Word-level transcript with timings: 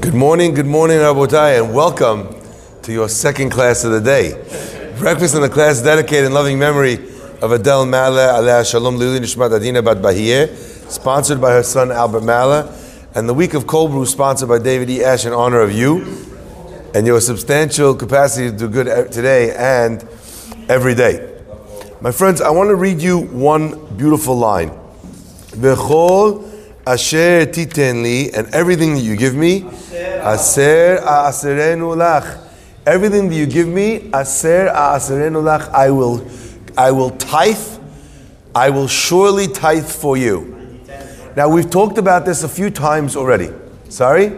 Good 0.00 0.14
morning, 0.14 0.54
good 0.54 0.66
morning, 0.66 0.96
Rabotai, 0.96 1.62
and 1.62 1.74
welcome 1.74 2.34
to 2.82 2.90
your 2.90 3.06
second 3.06 3.50
class 3.50 3.84
of 3.84 3.92
the 3.92 4.00
day. 4.00 4.32
Breakfast 4.98 5.34
in 5.34 5.42
the 5.42 5.48
class 5.48 5.82
dedicated 5.82 6.24
in 6.24 6.32
loving 6.32 6.58
memory 6.58 6.94
of 7.42 7.52
Adele 7.52 7.84
Mala, 7.84 8.40
Aleh 8.40 8.68
Shalom 8.68 8.96
Lili 8.96 9.20
Nishmat 9.20 9.54
Adina 9.54 9.82
Bat 9.82 9.98
Bahiyeh, 9.98 10.56
sponsored 10.90 11.38
by 11.38 11.52
her 11.52 11.62
son 11.62 11.92
Albert 11.92 12.22
Mala, 12.22 12.74
and 13.14 13.28
the 13.28 13.34
week 13.34 13.52
of 13.52 13.66
cold 13.66 13.90
brew 13.90 14.06
sponsored 14.06 14.48
by 14.48 14.58
David 14.58 14.88
E. 14.88 15.04
Ash 15.04 15.26
in 15.26 15.34
honor 15.34 15.60
of 15.60 15.70
you 15.70 16.26
and 16.94 17.06
your 17.06 17.20
substantial 17.20 17.94
capacity 17.94 18.50
to 18.50 18.56
do 18.56 18.68
good 18.68 19.12
today 19.12 19.54
and 19.54 20.08
every 20.70 20.94
day. 20.94 21.40
My 22.00 22.10
friends, 22.10 22.40
I 22.40 22.48
want 22.50 22.70
to 22.70 22.74
read 22.74 23.02
you 23.02 23.18
one 23.18 23.96
beautiful 23.96 24.34
line. 24.34 24.70
V'chol 25.50 26.49
asher 26.86 27.46
titen 27.46 28.02
li, 28.02 28.30
and 28.32 28.46
everything 28.54 28.94
that 28.94 29.00
you 29.02 29.16
give 29.16 29.34
me, 29.34 29.64
aser 30.24 30.98
aaserenu 31.02 31.94
lach. 31.96 32.38
Everything 32.86 33.28
that 33.28 33.34
you 33.34 33.46
give 33.46 33.68
me, 33.68 34.10
aser 34.14 34.68
aaserenu 34.74 35.42
lach, 35.42 35.68
I 35.70 35.90
will, 35.90 36.26
I 36.76 36.90
will 36.90 37.10
tithe, 37.10 37.78
I 38.54 38.70
will 38.70 38.88
surely 38.88 39.46
tithe 39.48 39.86
for 39.88 40.16
you. 40.16 40.80
Now 41.36 41.48
we've 41.48 41.70
talked 41.70 41.98
about 41.98 42.24
this 42.24 42.42
a 42.42 42.48
few 42.48 42.70
times 42.70 43.14
already. 43.16 43.50
Sorry? 43.88 44.32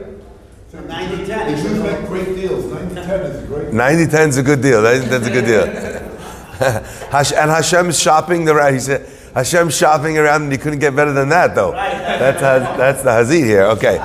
90 0.72 1.24
They 1.24 1.62
do 1.62 1.82
make 1.82 2.06
great 2.06 2.34
deals. 2.36 2.64
90 2.72 2.94
10 2.94 3.20
is 3.20 3.44
a 3.44 3.46
great 3.46 3.72
90 3.72 4.06
10 4.10 4.28
is 4.28 4.36
a 4.38 4.42
good 4.42 4.60
deal. 4.62 4.82
That- 4.82 5.08
That's 5.08 5.26
a 5.26 5.30
good 5.30 5.44
deal. 5.46 5.64
and 6.62 7.50
Hashem 7.50 7.88
is 7.90 8.00
shopping 8.00 8.48
around. 8.48 8.74
He 8.74 8.80
said, 8.80 9.06
Hashem's 9.34 9.76
shopping 9.76 10.18
around, 10.18 10.42
and 10.42 10.52
he 10.52 10.58
couldn't 10.58 10.80
get 10.80 10.94
better 10.94 11.12
than 11.12 11.30
that, 11.30 11.54
though. 11.54 11.72
That's, 11.72 12.40
that's 12.40 13.02
the 13.02 13.10
Hazid 13.10 13.44
here. 13.44 13.64
Okay. 13.64 13.96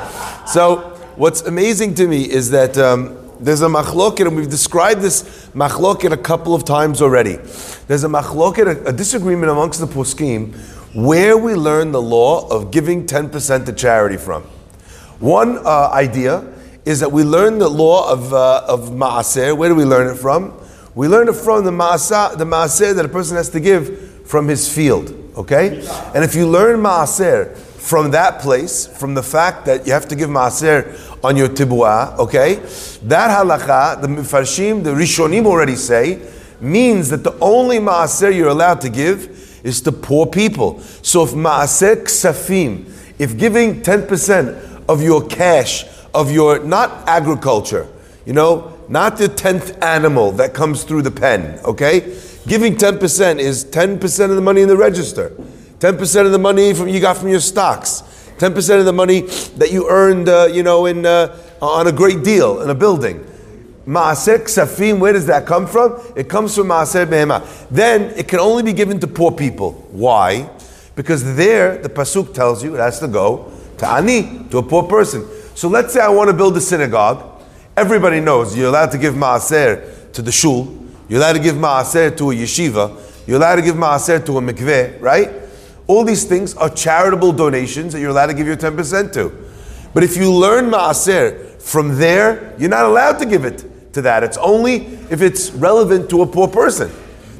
So, 0.45 0.97
what's 1.17 1.41
amazing 1.41 1.95
to 1.95 2.07
me 2.07 2.23
is 2.23 2.49
that 2.51 2.77
um, 2.77 3.17
there's 3.39 3.61
a 3.61 3.67
machloket, 3.67 4.25
and 4.25 4.35
we've 4.35 4.49
described 4.49 5.01
this 5.01 5.23
machloket 5.53 6.11
a 6.13 6.17
couple 6.17 6.55
of 6.55 6.63
times 6.63 7.01
already. 7.01 7.35
There's 7.87 8.05
a 8.05 8.07
machloket, 8.07 8.85
a, 8.85 8.89
a 8.89 8.93
disagreement 8.93 9.51
amongst 9.51 9.81
the 9.81 9.87
poskim, 9.87 10.55
where 10.95 11.37
we 11.37 11.53
learn 11.53 11.91
the 11.91 12.01
law 12.01 12.47
of 12.47 12.71
giving 12.71 13.05
10% 13.05 13.65
to 13.65 13.73
charity 13.73 14.17
from. 14.17 14.43
One 15.19 15.57
uh, 15.57 15.89
idea 15.91 16.53
is 16.85 17.01
that 17.01 17.11
we 17.11 17.23
learn 17.23 17.57
the 17.57 17.67
law 17.67 18.09
of, 18.09 18.33
uh, 18.33 18.63
of 18.65 18.91
maaser. 18.91 19.57
Where 19.57 19.67
do 19.67 19.75
we 19.75 19.83
learn 19.83 20.07
it 20.07 20.17
from? 20.17 20.57
We 20.95 21.07
learn 21.07 21.27
it 21.27 21.35
from 21.35 21.65
the 21.65 21.71
maaser, 21.71 22.37
the 22.37 22.45
maaser 22.45 22.95
that 22.95 23.03
a 23.03 23.09
person 23.09 23.35
has 23.35 23.49
to 23.49 23.59
give 23.59 24.25
from 24.27 24.47
his 24.47 24.73
field. 24.73 25.16
Okay? 25.37 25.87
And 26.13 26.23
if 26.23 26.35
you 26.35 26.47
learn 26.47 26.79
maaser 26.81 27.55
from 27.55 28.11
that 28.11 28.41
place, 28.41 28.85
from 28.85 29.13
the 29.13 29.23
fact 29.23 29.65
that 29.65 29.87
you 29.87 29.93
have 29.93 30.07
to 30.09 30.15
give 30.15 30.29
maaser 30.29 30.99
on 31.23 31.37
your 31.37 31.47
tibua, 31.47 32.17
okay? 32.17 32.55
That 33.03 33.29
halakha, 33.29 34.01
the 34.01 34.07
mifarshim, 34.07 34.83
the 34.83 34.89
rishonim 34.89 35.45
already 35.45 35.75
say, 35.75 36.27
means 36.59 37.09
that 37.09 37.23
the 37.23 37.37
only 37.39 37.77
maaser 37.77 38.35
you're 38.35 38.49
allowed 38.49 38.81
to 38.81 38.89
give 38.89 39.61
is 39.63 39.79
to 39.81 39.91
poor 39.91 40.25
people. 40.25 40.79
So 40.81 41.23
if 41.23 41.31
maaser 41.31 41.95
ksafim, 42.03 42.91
if 43.19 43.37
giving 43.37 43.81
10% 43.81 44.85
of 44.89 45.01
your 45.01 45.25
cash, 45.27 45.85
of 46.13 46.31
your, 46.31 46.63
not 46.63 47.07
agriculture, 47.07 47.87
you 48.25 48.33
know, 48.33 48.77
not 48.89 49.17
the 49.17 49.27
10th 49.27 49.81
animal 49.83 50.31
that 50.33 50.53
comes 50.53 50.83
through 50.83 51.03
the 51.03 51.11
pen, 51.11 51.59
okay? 51.63 52.17
Giving 52.47 52.75
10% 52.75 53.39
is 53.39 53.65
10% 53.65 54.29
of 54.29 54.35
the 54.37 54.41
money 54.41 54.61
in 54.61 54.69
the 54.69 54.77
register, 54.77 55.31
10% 55.79 56.25
of 56.25 56.31
the 56.31 56.39
money 56.39 56.73
from 56.73 56.87
you 56.87 57.01
got 57.01 57.17
from 57.17 57.27
your 57.27 57.41
stocks, 57.41 58.03
10% 58.37 58.79
of 58.79 58.85
the 58.85 58.93
money 58.93 59.21
that 59.57 59.69
you 59.73 59.89
earned, 59.89 60.29
uh, 60.29 60.47
you 60.49 60.63
know, 60.63 60.85
in, 60.85 61.05
uh, 61.05 61.37
on 61.61 61.87
a 61.87 61.91
great 61.91 62.23
deal 62.23 62.61
in 62.61 62.69
a 62.69 62.75
building. 62.75 63.19
Maaser 63.85 64.39
ksafim, 64.39 64.99
where 64.99 65.11
does 65.11 65.25
that 65.25 65.45
come 65.45 65.67
from? 65.67 65.99
It 66.15 66.29
comes 66.29 66.55
from 66.55 66.67
Maaser 66.67 67.05
behema. 67.05 67.45
Then 67.69 68.13
it 68.17 68.29
can 68.29 68.39
only 68.39 68.63
be 68.63 68.71
given 68.73 68.97
to 69.01 69.07
poor 69.07 69.31
people. 69.31 69.73
Why? 69.91 70.49
Because 70.95 71.35
there, 71.35 71.77
the 71.77 71.89
pasuk 71.89 72.33
tells 72.33 72.63
you 72.63 72.75
it 72.75 72.79
has 72.79 72.99
to 72.99 73.09
go 73.09 73.51
to 73.77 73.87
ani, 73.87 74.45
to 74.51 74.59
a 74.59 74.63
poor 74.63 74.83
person. 74.83 75.27
So 75.53 75.67
let's 75.67 75.93
say 75.93 75.99
I 75.99 76.09
want 76.09 76.29
to 76.29 76.33
build 76.33 76.55
a 76.55 76.61
synagogue. 76.61 77.43
Everybody 77.75 78.21
knows 78.21 78.57
you're 78.57 78.69
allowed 78.69 78.91
to 78.91 78.97
give 78.97 79.15
maaser 79.15 80.11
to 80.13 80.21
the 80.21 80.31
shul. 80.31 80.86
You're 81.09 81.19
allowed 81.19 81.33
to 81.33 81.39
give 81.39 81.55
maaser 81.55 82.15
to 82.17 82.31
a 82.31 82.33
yeshiva. 82.35 83.27
You're 83.27 83.37
allowed 83.37 83.55
to 83.55 83.61
give 83.61 83.75
maaser 83.75 84.25
to 84.25 84.37
a 84.37 84.41
mikveh, 84.41 85.01
right? 85.01 85.31
All 85.87 86.03
these 86.03 86.25
things 86.25 86.53
are 86.55 86.69
charitable 86.69 87.31
donations 87.31 87.93
that 87.93 87.99
you're 87.99 88.09
allowed 88.09 88.27
to 88.27 88.33
give 88.33 88.47
your 88.47 88.57
10% 88.57 89.13
to. 89.13 89.31
But 89.93 90.03
if 90.03 90.17
you 90.17 90.33
learn 90.33 90.65
maaser 90.65 91.61
from 91.61 91.97
there, 91.97 92.53
you're 92.57 92.69
not 92.69 92.85
allowed 92.85 93.19
to 93.19 93.25
give 93.25 93.45
it 93.45 93.93
to 93.93 94.01
that. 94.03 94.23
It's 94.23 94.37
only 94.37 94.85
if 95.09 95.21
it's 95.21 95.51
relevant 95.51 96.09
to 96.09 96.21
a 96.21 96.27
poor 96.27 96.47
person. 96.47 96.91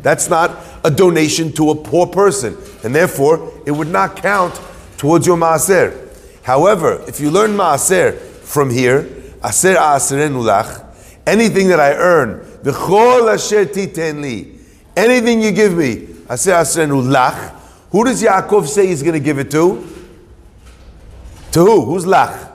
That's 0.01 0.29
not 0.29 0.57
a 0.83 0.89
donation 0.89 1.51
to 1.53 1.71
a 1.71 1.75
poor 1.75 2.07
person, 2.07 2.57
and 2.83 2.95
therefore 2.95 3.51
it 3.65 3.71
would 3.71 3.89
not 3.89 4.15
count 4.15 4.59
towards 4.97 5.27
your 5.27 5.37
maaser. 5.37 6.07
However, 6.43 7.03
if 7.07 7.19
you 7.19 7.29
learn 7.29 7.51
maaser 7.51 8.17
from 8.17 8.69
here, 8.69 8.99
aser 9.43 9.75
aserenu 9.75 10.41
lach, 10.41 10.85
anything 11.25 11.67
that 11.67 11.79
I 11.81 11.93
earn, 11.93 12.46
v'chol 12.63 13.33
asher 13.33 13.65
titen 13.65 14.21
li, 14.21 14.59
anything 14.95 15.41
you 15.41 15.51
give 15.51 15.73
me, 15.73 16.07
aser 16.29 16.51
aserenu 16.51 17.03
lach, 17.03 17.53
who 17.91 18.03
does 18.03 18.21
Yaakov 18.21 18.67
say 18.67 18.87
he's 18.87 19.01
going 19.01 19.13
to 19.13 19.19
give 19.19 19.39
it 19.39 19.49
to? 19.51 19.87
To 21.51 21.59
who? 21.59 21.85
Who's 21.85 22.05
lach? 22.05 22.51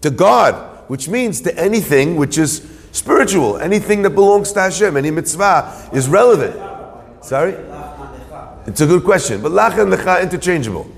To 0.00 0.10
God, 0.10 0.54
which 0.88 1.08
means 1.08 1.40
to 1.42 1.58
anything 1.58 2.16
which 2.16 2.38
is 2.38 2.68
spiritual, 2.92 3.58
anything 3.58 4.02
that 4.02 4.10
belongs 4.10 4.52
to 4.52 4.60
Hashem, 4.60 4.96
any 4.96 5.10
mitzvah 5.10 5.90
is 5.92 6.08
relevant. 6.08 6.54
Sorry? 7.24 7.54
It's 8.66 8.80
a 8.80 8.86
good 8.86 9.04
question, 9.04 9.42
but 9.42 9.52
lach 9.52 9.78
and 9.78 9.92
lecha 9.92 10.22
interchangeable. 10.22 10.90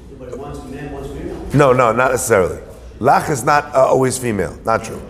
No, 1.55 1.73
no, 1.73 1.93
not 1.93 2.11
necessarily. 2.13 2.61
Lach 2.99 3.31
is 3.31 3.45
not 3.45 3.75
uh, 3.75 3.87
always 3.87 4.19
female. 4.19 4.59
Not 4.65 4.85
true. 4.85 5.01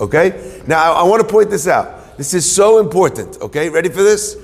Okay? 0.00 0.62
Now, 0.66 0.92
I, 0.92 1.00
I 1.00 1.02
want 1.04 1.22
to 1.22 1.28
point 1.28 1.50
this 1.50 1.66
out. 1.68 2.01
This 2.22 2.34
is 2.34 2.54
so 2.54 2.78
important. 2.78 3.40
Okay? 3.40 3.68
Ready 3.68 3.88
for 3.88 4.04
this? 4.04 4.36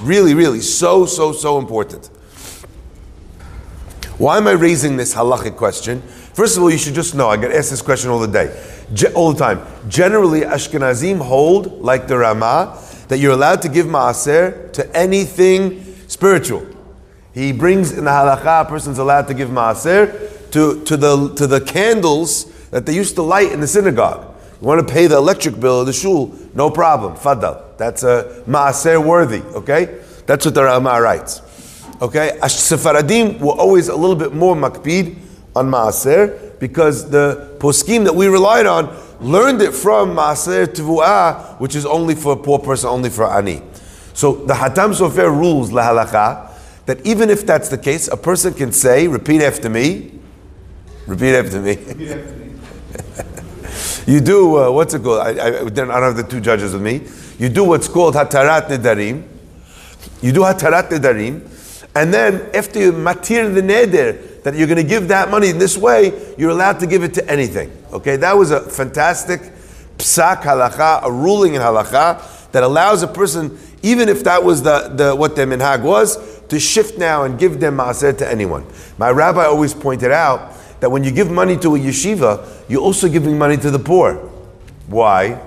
Really, 0.00 0.34
really, 0.34 0.60
so, 0.60 1.04
so, 1.04 1.32
so 1.32 1.58
important. 1.58 2.06
Why 4.18 4.36
am 4.36 4.46
I 4.46 4.52
raising 4.52 4.96
this 4.96 5.12
halachic 5.12 5.56
question? 5.56 6.00
First 6.34 6.56
of 6.56 6.62
all, 6.62 6.70
you 6.70 6.78
should 6.78 6.94
just 6.94 7.16
know, 7.16 7.28
I 7.28 7.36
get 7.36 7.50
asked 7.50 7.70
this 7.70 7.82
question 7.82 8.10
all 8.10 8.20
the 8.20 8.28
day, 8.28 8.56
Ge- 8.92 9.12
all 9.16 9.32
the 9.32 9.38
time. 9.40 9.66
Generally, 9.88 10.42
Ashkenazim 10.42 11.20
hold, 11.20 11.82
like 11.82 12.06
the 12.06 12.18
Ramah, 12.18 12.80
that 13.08 13.18
you're 13.18 13.32
allowed 13.32 13.62
to 13.62 13.68
give 13.68 13.86
maaser 13.86 14.72
to 14.72 14.96
anything 14.96 15.84
spiritual. 16.06 16.64
He 17.32 17.50
brings 17.50 17.90
in 17.98 18.04
the 18.04 18.12
halacha, 18.12 18.64
a 18.64 18.64
person's 18.64 18.98
allowed 18.98 19.26
to 19.26 19.34
give 19.34 19.48
maaser 19.48 20.52
to, 20.52 20.84
to, 20.84 20.96
the, 20.96 21.34
to 21.34 21.48
the 21.48 21.60
candles 21.60 22.44
that 22.70 22.86
they 22.86 22.94
used 22.94 23.16
to 23.16 23.22
light 23.22 23.50
in 23.50 23.58
the 23.58 23.66
synagogue. 23.66 24.33
You 24.64 24.68
want 24.68 24.88
to 24.88 24.94
pay 24.94 25.06
the 25.06 25.18
electric 25.18 25.60
bill 25.60 25.80
of 25.80 25.86
the 25.86 25.92
shul, 25.92 26.34
no 26.54 26.70
problem, 26.70 27.16
fadal. 27.16 27.76
That's 27.76 28.02
a 28.02 28.42
maaser 28.48 29.04
worthy, 29.04 29.42
okay? 29.54 30.00
That's 30.24 30.46
what 30.46 30.54
the 30.54 30.64
Ramah 30.64 31.02
writes. 31.02 31.42
Okay, 32.00 32.38
Ash- 32.42 32.54
Sephardim 32.54 33.40
were 33.40 33.52
always 33.52 33.88
a 33.88 33.94
little 33.94 34.16
bit 34.16 34.32
more 34.32 34.56
makpid 34.56 35.18
on 35.54 35.70
maaser 35.70 36.58
because 36.60 37.10
the 37.10 37.54
poskim 37.58 38.04
that 38.04 38.14
we 38.14 38.26
relied 38.26 38.64
on 38.64 38.88
learned 39.20 39.60
it 39.60 39.74
from 39.74 40.16
maaser 40.16 40.64
tevuah, 40.64 41.60
which 41.60 41.74
is 41.74 41.84
only 41.84 42.14
for 42.14 42.32
a 42.32 42.36
poor 42.36 42.58
person, 42.58 42.88
only 42.88 43.10
for 43.10 43.30
ani. 43.30 43.60
So 44.14 44.32
the 44.32 44.54
Hatam 44.54 44.94
Sofer 44.98 45.30
rules 45.30 45.72
la 45.72 45.90
halakha 45.90 46.50
that 46.86 47.04
even 47.04 47.28
if 47.28 47.44
that's 47.44 47.68
the 47.68 47.76
case, 47.76 48.08
a 48.08 48.16
person 48.16 48.54
can 48.54 48.72
say, 48.72 49.08
repeat 49.08 49.42
after 49.42 49.68
me, 49.68 50.18
repeat 51.06 51.34
after 51.34 51.60
me. 51.60 52.54
you 54.06 54.20
do 54.20 54.56
uh, 54.58 54.70
what's 54.70 54.94
it 54.94 55.02
called? 55.02 55.20
I, 55.20 55.30
I, 55.30 55.60
I 55.66 55.68
don't 55.68 55.88
have 55.88 56.16
the 56.16 56.22
two 56.22 56.40
judges 56.40 56.72
with 56.72 56.82
me. 56.82 57.02
You 57.38 57.48
do 57.48 57.64
what's 57.64 57.88
called 57.88 58.14
hatarat 58.14 58.68
nedarim. 58.68 59.26
You 60.22 60.32
do 60.32 60.40
hatarat 60.40 60.90
nedarim, 60.90 61.88
and 61.94 62.12
then 62.12 62.50
after 62.54 62.78
you 62.78 62.92
matir 62.92 63.52
the 63.54 63.62
neder 63.62 64.42
that 64.42 64.54
you're 64.54 64.66
going 64.66 64.82
to 64.82 64.88
give 64.88 65.08
that 65.08 65.30
money 65.30 65.48
in 65.48 65.58
this 65.58 65.76
way, 65.76 66.34
you're 66.36 66.50
allowed 66.50 66.78
to 66.80 66.86
give 66.86 67.02
it 67.02 67.14
to 67.14 67.30
anything. 67.30 67.72
Okay, 67.92 68.16
that 68.16 68.36
was 68.36 68.50
a 68.50 68.60
fantastic 68.60 69.40
psak 69.96 70.42
halacha, 70.42 71.02
a 71.04 71.10
ruling 71.10 71.54
in 71.54 71.62
halacha 71.62 72.50
that 72.52 72.62
allows 72.62 73.02
a 73.02 73.08
person, 73.08 73.58
even 73.82 74.08
if 74.08 74.22
that 74.24 74.42
was 74.42 74.62
the, 74.62 74.88
the 74.88 75.16
what 75.16 75.34
their 75.34 75.46
minhag 75.46 75.82
was, 75.82 76.40
to 76.48 76.60
shift 76.60 76.98
now 76.98 77.24
and 77.24 77.38
give 77.38 77.58
them 77.58 77.78
maaser 77.78 78.16
to 78.16 78.28
anyone. 78.30 78.66
My 78.98 79.10
rabbi 79.10 79.44
always 79.44 79.72
pointed 79.72 80.12
out 80.12 80.52
that 80.80 80.90
when 80.90 81.04
you 81.04 81.10
give 81.10 81.30
money 81.30 81.56
to 81.58 81.76
a 81.76 81.78
yeshiva, 81.78 82.46
you're 82.68 82.82
also 82.82 83.08
giving 83.08 83.38
money 83.38 83.56
to 83.56 83.70
the 83.70 83.78
poor. 83.78 84.14
Why? 84.86 85.40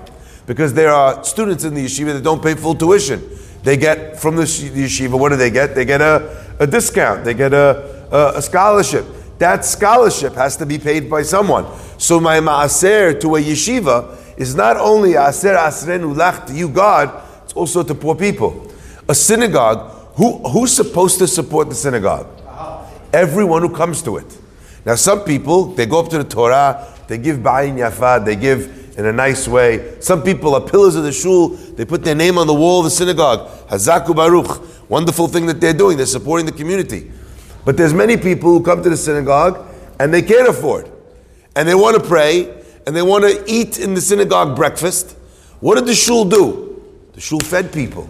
Because 0.46 0.74
there 0.74 0.90
are 0.90 1.22
students 1.24 1.64
in 1.64 1.74
the 1.74 1.84
yeshiva 1.84 2.14
that 2.14 2.22
don't 2.22 2.42
pay 2.42 2.54
full 2.54 2.74
tuition. 2.74 3.22
They 3.62 3.76
get 3.76 4.18
from 4.18 4.36
the 4.36 4.42
yeshiva, 4.42 5.18
what 5.18 5.30
do 5.30 5.36
they 5.36 5.50
get? 5.50 5.74
They 5.74 5.84
get 5.84 6.00
a, 6.00 6.56
a 6.58 6.66
discount, 6.66 7.24
they 7.24 7.34
get 7.34 7.52
a, 7.52 8.08
a, 8.10 8.38
a 8.38 8.42
scholarship. 8.42 9.04
that 9.38 9.64
scholarship 9.64 10.34
has 10.34 10.56
to 10.56 10.66
be 10.66 10.78
paid 10.78 11.08
by 11.08 11.22
someone. 11.22 11.66
So 11.96 12.20
my 12.20 12.40
maaser 12.40 13.18
to 13.20 13.36
a 13.36 13.40
yeshiva 13.40 14.16
is 14.36 14.54
not 14.54 14.76
only 14.76 15.10
aser 15.10 15.54
asrenu 15.54 16.14
lach 16.14 16.46
to 16.46 16.54
you, 16.54 16.68
God, 16.68 17.22
it's 17.44 17.52
also 17.52 17.82
to 17.82 17.94
poor 17.94 18.14
people. 18.14 18.70
A 19.08 19.14
synagogue, 19.14 20.14
who, 20.14 20.38
who's 20.48 20.74
supposed 20.74 21.18
to 21.18 21.26
support 21.26 21.68
the 21.68 21.74
synagogue? 21.74 22.26
Uh-huh. 22.46 22.84
Everyone 23.12 23.62
who 23.62 23.74
comes 23.74 24.02
to 24.02 24.16
it. 24.16 24.38
Now, 24.84 24.94
some 24.94 25.24
people, 25.24 25.66
they 25.66 25.86
go 25.86 26.00
up 26.00 26.08
to 26.10 26.18
the 26.18 26.24
Torah, 26.24 26.94
they 27.08 27.18
give 27.18 27.38
ba'in 27.38 27.76
yafa, 27.76 28.24
they 28.24 28.36
give 28.36 28.78
in 28.98 29.06
a 29.06 29.12
nice 29.12 29.46
way. 29.46 29.96
Some 30.00 30.22
people 30.22 30.54
are 30.56 30.60
pillars 30.60 30.96
of 30.96 31.04
the 31.04 31.12
shul, 31.12 31.50
they 31.50 31.84
put 31.84 32.02
their 32.02 32.16
name 32.16 32.36
on 32.36 32.46
the 32.46 32.54
wall 32.54 32.80
of 32.80 32.84
the 32.84 32.90
synagogue. 32.90 33.48
Hazaku 33.68 34.14
Baruch. 34.14 34.90
Wonderful 34.90 35.28
thing 35.28 35.46
that 35.46 35.60
they're 35.60 35.72
doing, 35.72 35.96
they're 35.96 36.06
supporting 36.06 36.46
the 36.46 36.52
community. 36.52 37.10
But 37.64 37.76
there's 37.76 37.94
many 37.94 38.16
people 38.16 38.50
who 38.50 38.62
come 38.62 38.82
to 38.82 38.90
the 38.90 38.96
synagogue 38.96 39.64
and 40.00 40.12
they 40.12 40.22
can't 40.22 40.48
afford. 40.48 40.90
And 41.54 41.68
they 41.68 41.74
want 41.74 41.96
to 41.96 42.02
pray 42.02 42.62
and 42.86 42.96
they 42.96 43.02
want 43.02 43.24
to 43.24 43.44
eat 43.46 43.78
in 43.78 43.94
the 43.94 44.00
synagogue 44.00 44.56
breakfast. 44.56 45.16
What 45.60 45.74
did 45.74 45.86
the 45.86 45.94
shul 45.94 46.24
do? 46.24 46.82
The 47.12 47.20
shul 47.20 47.40
fed 47.40 47.72
people. 47.72 48.08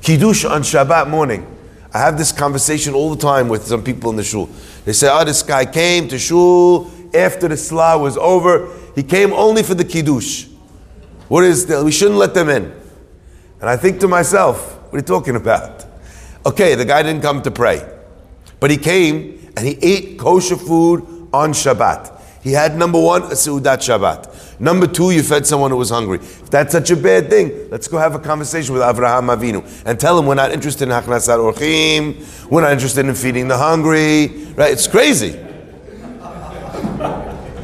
Kiddush 0.00 0.44
on 0.44 0.62
Shabbat 0.62 1.10
morning. 1.10 1.44
I 1.92 1.98
have 1.98 2.16
this 2.16 2.32
conversation 2.32 2.94
all 2.94 3.14
the 3.14 3.20
time 3.20 3.48
with 3.48 3.66
some 3.66 3.82
people 3.82 4.10
in 4.10 4.16
the 4.16 4.22
shul. 4.22 4.48
They 4.84 4.92
say, 4.92 5.08
oh, 5.10 5.24
this 5.24 5.42
guy 5.42 5.66
came 5.66 6.08
to 6.08 6.18
shul 6.18 6.90
after 7.14 7.48
the 7.48 7.56
Salah 7.56 7.98
was 7.98 8.16
over. 8.16 8.68
He 8.94 9.02
came 9.02 9.32
only 9.32 9.62
for 9.62 9.74
the 9.74 9.84
Kiddush. 9.84 10.46
What 11.28 11.44
is 11.44 11.66
that? 11.66 11.84
We 11.84 11.92
shouldn't 11.92 12.18
let 12.18 12.34
them 12.34 12.48
in. 12.48 12.64
And 13.60 13.68
I 13.68 13.76
think 13.76 14.00
to 14.00 14.08
myself, 14.08 14.76
what 14.84 14.94
are 14.94 14.98
you 14.98 15.02
talking 15.02 15.36
about? 15.36 15.84
Okay, 16.46 16.74
the 16.74 16.84
guy 16.84 17.02
didn't 17.02 17.22
come 17.22 17.42
to 17.42 17.50
pray. 17.50 17.86
But 18.58 18.70
he 18.70 18.76
came 18.76 19.52
and 19.56 19.66
he 19.66 19.76
ate 19.82 20.18
kosher 20.18 20.56
food 20.56 21.28
on 21.32 21.52
Shabbat. 21.52 22.20
He 22.42 22.52
had 22.52 22.76
number 22.76 23.00
one, 23.00 23.24
a 23.24 23.34
Seudat 23.34 23.78
Shabbat. 23.78 24.39
Number 24.60 24.86
two, 24.86 25.10
you 25.10 25.22
fed 25.22 25.46
someone 25.46 25.70
who 25.70 25.78
was 25.78 25.88
hungry. 25.88 26.18
If 26.18 26.50
that's 26.50 26.72
such 26.72 26.90
a 26.90 26.96
bad 26.96 27.30
thing, 27.30 27.70
let's 27.70 27.88
go 27.88 27.96
have 27.96 28.14
a 28.14 28.18
conversation 28.18 28.74
with 28.74 28.82
Avraham 28.82 29.34
Avinu 29.34 29.64
and 29.86 29.98
tell 29.98 30.18
him 30.18 30.26
we're 30.26 30.34
not 30.34 30.52
interested 30.52 30.84
in 30.84 30.90
Haknasat 30.90 31.38
Orchim, 31.38 32.50
we're 32.50 32.60
not 32.60 32.72
interested 32.72 33.06
in 33.06 33.14
feeding 33.14 33.48
the 33.48 33.56
hungry. 33.56 34.26
Right? 34.54 34.70
It's 34.70 34.86
crazy. 34.86 35.32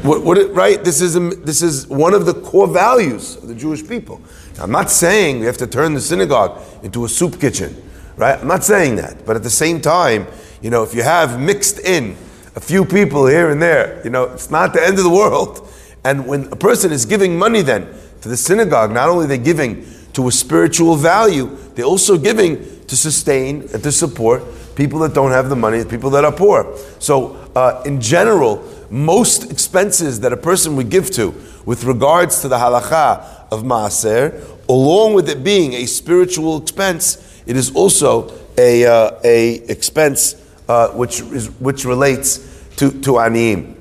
What, 0.06 0.25
what 0.25 0.54
right? 0.54 0.82
This 0.82 1.02
is, 1.02 1.14
this 1.40 1.60
is 1.60 1.87
one 1.88 2.14
of 2.14 2.25
the 2.25 2.32
core 2.32 2.69
values 2.69 3.37
of 3.37 3.48
the 3.48 3.54
Jewish 3.54 3.87
people. 3.87 4.22
Now, 4.56 4.62
I'm 4.62 4.70
not 4.70 4.90
saying 4.90 5.40
we 5.40 5.46
have 5.46 5.58
to 5.58 5.66
turn 5.66 5.93
the 5.93 6.00
synagogue 6.00 6.62
into 6.82 7.04
a 7.04 7.08
soup 7.08 7.38
kitchen, 7.38 7.76
right? 8.16 8.40
I'm 8.40 8.48
not 8.48 8.64
saying 8.64 8.96
that. 8.96 9.26
But 9.26 9.37
at 9.37 9.43
the 9.43 9.50
same 9.50 9.82
time, 9.82 10.28
you 10.62 10.70
know, 10.70 10.82
if 10.82 10.94
you 10.94 11.02
have 11.02 11.38
mixed 11.38 11.81
in 11.81 12.16
a 12.54 12.60
few 12.60 12.87
people 12.87 13.26
here 13.26 13.50
and 13.50 13.60
there, 13.60 14.00
you 14.02 14.10
know, 14.10 14.25
it's 14.25 14.50
not 14.50 14.72
the 14.72 14.82
end 14.82 14.96
of 14.96 15.04
the 15.04 15.10
world. 15.10 15.69
And 16.06 16.25
when 16.29 16.44
a 16.53 16.56
person 16.56 16.93
is 16.93 17.05
giving 17.05 17.37
money 17.37 17.62
then 17.62 17.88
to 18.20 18.29
the 18.29 18.37
synagogue, 18.37 18.93
not 18.93 19.08
only 19.08 19.25
are 19.25 19.29
they 19.29 19.38
giving 19.38 19.85
to 20.12 20.29
a 20.29 20.31
spiritual 20.31 20.94
value, 20.94 21.56
they're 21.75 21.85
also 21.85 22.17
giving 22.17 22.58
to 22.87 22.97
sustain 22.97 23.62
and 23.75 23.82
to 23.82 23.91
support 23.91 24.44
people 24.76 25.00
that 25.00 25.14
don't 25.14 25.32
have 25.32 25.49
the 25.49 25.56
money, 25.56 25.85
people 25.85 26.11
that 26.11 26.25
are 26.25 26.31
poor. 26.31 26.79
So, 27.00 27.35
uh, 27.56 27.82
in 27.85 28.00
general, 28.00 28.64
most 28.88 29.50
expenses 29.50 30.20
that 30.20 30.32
a 30.32 30.37
person 30.37 30.76
would 30.76 30.91
give 30.91 31.11
to 31.12 31.35
with 31.64 31.82
regards 31.82 32.41
to 32.43 32.47
the 32.47 32.56
halacha 32.56 33.49
of 33.50 33.64
maaser, 33.64 34.44
along 34.69 35.14
with 35.14 35.29
it 35.29 35.43
being 35.43 35.73
a 35.73 35.87
spiritual 35.87 36.62
expense, 36.62 37.43
it 37.47 37.56
is 37.56 37.75
also 37.75 38.32
a, 38.56 38.87
uh, 38.87 39.19
a 39.25 39.55
expense 39.69 40.37
uh, 40.69 40.91
which, 40.91 41.19
is, 41.19 41.49
which 41.58 41.85
relates 41.85 42.38
to, 42.76 42.93
to 43.00 43.14
aniyim. 43.14 43.75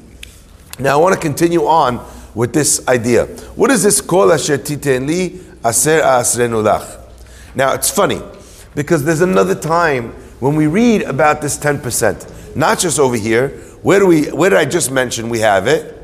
Now 0.80 0.98
I 0.98 1.02
want 1.02 1.14
to 1.14 1.22
continue 1.22 1.66
on 1.68 2.04
with 2.36 2.54
this 2.54 2.86
idea. 2.88 3.26
What 3.56 3.72
is 3.72 3.82
this 3.82 4.02
kol 4.02 4.32
asher 4.32 4.58
titen 4.58 5.08
li 5.08 5.40
aser 5.66 6.02
asrenu 6.02 6.62
lach? 6.62 7.02
Now 7.56 7.74
it's 7.74 7.90
funny 7.90 8.22
because 8.76 9.04
there's 9.06 9.22
another 9.22 9.56
time 9.56 10.12
when 10.42 10.56
we 10.56 10.68
read 10.68 11.02
about 11.04 11.42
this 11.42 11.58
10%, 11.58 12.56
not 12.56 12.78
just 12.78 13.00
over 13.00 13.16
here. 13.16 13.50
Where 13.82 14.00
do 14.00 14.08
we? 14.08 14.26
Where 14.26 14.50
did 14.50 14.60
I 14.60 14.66
just 14.66 14.92
mention 14.92 15.30
we 15.30 15.40
have 15.40 15.68
it? 15.68 15.96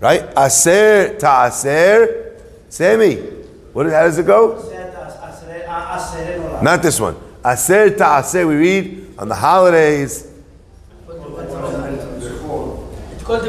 Right? 0.00 0.22
Aser 0.36 1.16
ta'aser. 1.18 2.36
Sammy, 2.68 3.16
what? 3.72 3.86
How 3.86 4.04
does 4.04 4.18
it 4.18 4.26
go? 4.26 4.56
Not 6.62 6.82
this 6.82 7.00
one. 7.00 7.16
Aser 7.46 7.90
ta'aser. 7.96 8.46
We 8.46 8.54
read 8.56 9.14
on 9.18 9.28
the 9.28 9.34
holidays. 9.34 10.26
Kol 13.24 13.40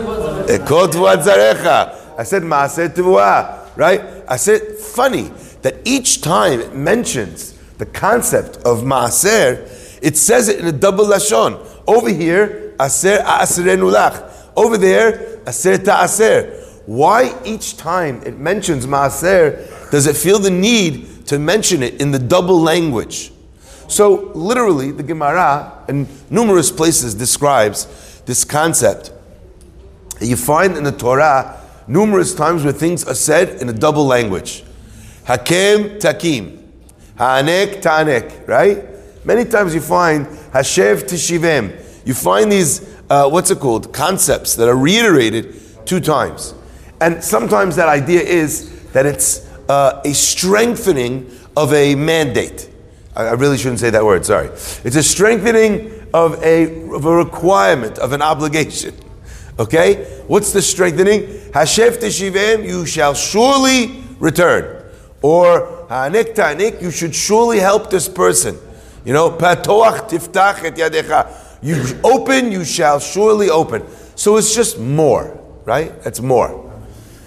tevuat 0.87 1.23
zarecha. 1.23 1.98
I 2.19 2.23
said 2.23 2.43
maaser 2.43 2.89
tevuah, 2.89 3.77
right? 3.77 4.01
I 4.27 4.35
said 4.35 4.75
funny 4.77 5.31
that 5.61 5.77
each 5.85 6.19
time 6.19 6.59
it 6.59 6.75
mentions 6.75 7.53
the 7.77 7.85
concept 7.85 8.57
of 8.57 8.79
maaser, 8.79 9.61
it 10.01 10.17
says 10.17 10.49
it 10.49 10.59
in 10.59 10.67
a 10.67 10.73
double 10.73 11.05
lashon. 11.05 11.65
Over 11.87 12.09
here, 12.09 12.75
aser 12.77 13.19
aserenu 13.19 13.89
lach. 13.89 14.51
Over 14.57 14.77
there, 14.77 15.39
aser 15.47 15.77
ta'aser. 15.77 16.61
Why 16.87 17.33
each 17.45 17.77
time 17.77 18.21
it 18.25 18.37
mentions 18.37 18.85
maaser 18.85 19.89
does 19.89 20.05
it 20.05 20.17
feel 20.17 20.39
the 20.39 20.51
need 20.51 21.25
to 21.27 21.39
mention 21.39 21.81
it 21.81 22.01
in 22.01 22.11
the 22.11 22.19
double 22.19 22.59
language? 22.59 23.31
So 23.87 24.33
literally, 24.35 24.91
the 24.91 25.03
Gemara 25.03 25.85
in 25.87 26.05
numerous 26.29 26.69
places 26.69 27.15
describes 27.15 28.21
this 28.25 28.43
concept. 28.43 29.13
You 30.19 30.35
find 30.35 30.75
in 30.75 30.83
the 30.83 30.91
Torah 30.91 31.58
numerous 31.89 32.33
times 32.35 32.63
where 32.63 32.71
things 32.71 33.03
are 33.03 33.15
said 33.15 33.61
in 33.61 33.67
a 33.67 33.73
double 33.73 34.05
language. 34.05 34.63
Hakem 35.25 35.99
takim, 35.99 36.71
ha'anek 37.17 37.81
ta'anek, 37.81 38.47
right? 38.47 38.85
Many 39.25 39.43
times 39.43 39.75
you 39.75 39.81
find 39.81 40.27
hashev 40.53 41.03
tishivem. 41.03 42.05
You 42.05 42.13
find 42.13 42.51
these, 42.51 42.87
uh, 43.09 43.27
what's 43.29 43.51
it 43.51 43.59
called, 43.59 43.91
concepts 43.91 44.55
that 44.55 44.69
are 44.69 44.77
reiterated 44.77 45.55
two 45.85 45.99
times. 45.99 46.53
And 47.01 47.23
sometimes 47.23 47.75
that 47.75 47.89
idea 47.89 48.21
is 48.21 48.91
that 48.91 49.05
it's 49.05 49.47
uh, 49.67 50.01
a 50.05 50.13
strengthening 50.13 51.29
of 51.57 51.73
a 51.73 51.95
mandate. 51.95 52.69
I, 53.15 53.25
I 53.25 53.31
really 53.33 53.57
shouldn't 53.57 53.79
say 53.79 53.89
that 53.89 54.05
word, 54.05 54.25
sorry. 54.25 54.47
It's 54.47 54.95
a 54.95 55.03
strengthening 55.03 55.91
of 56.13 56.41
a, 56.43 56.89
of 56.91 57.05
a 57.05 57.15
requirement, 57.15 57.97
of 57.99 58.13
an 58.13 58.21
obligation. 58.21 58.95
Okay? 59.59 60.05
What's 60.27 60.53
the 60.53 60.61
strengthening? 60.61 61.23
Hashev 61.51 61.97
teshivem, 61.97 62.65
you 62.65 62.85
shall 62.85 63.13
surely 63.13 64.01
return. 64.17 64.85
Or 65.21 65.85
ha'anek 65.89 66.33
ta'anek, 66.33 66.81
you 66.81 66.91
should 66.91 67.13
surely 67.13 67.59
help 67.59 67.89
this 67.89 68.07
person. 68.07 68.57
You 69.03 69.13
know, 69.13 69.29
patoach 69.29 70.09
tiftach 70.09 70.63
et 70.63 70.75
yadecha. 70.75 71.27
You 71.61 71.99
open, 72.03 72.53
you 72.53 72.63
shall 72.63 72.99
surely 72.99 73.49
open. 73.49 73.83
So 74.15 74.37
it's 74.37 74.55
just 74.55 74.79
more, 74.79 75.37
right? 75.65 75.91
It's 76.05 76.21
more. 76.21 76.65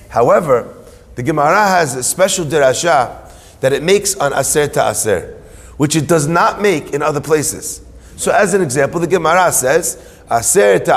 However, 0.08 0.74
the 1.14 1.22
Gemara 1.22 1.66
has 1.68 1.96
a 1.96 2.02
special 2.02 2.46
dirasha 2.46 3.30
that 3.60 3.74
it 3.74 3.82
makes 3.82 4.14
on 4.16 4.32
aser 4.32 4.68
ta'aser, 4.68 5.38
which 5.76 5.96
it 5.96 6.08
does 6.08 6.26
not 6.26 6.62
make 6.62 6.94
in 6.94 7.02
other 7.02 7.20
places. 7.20 7.82
So, 8.16 8.32
as 8.32 8.54
an 8.54 8.62
example, 8.62 9.00
the 9.00 9.06
Gemara 9.06 9.52
says 9.52 9.98
aser 10.30 10.78
to 10.78 10.94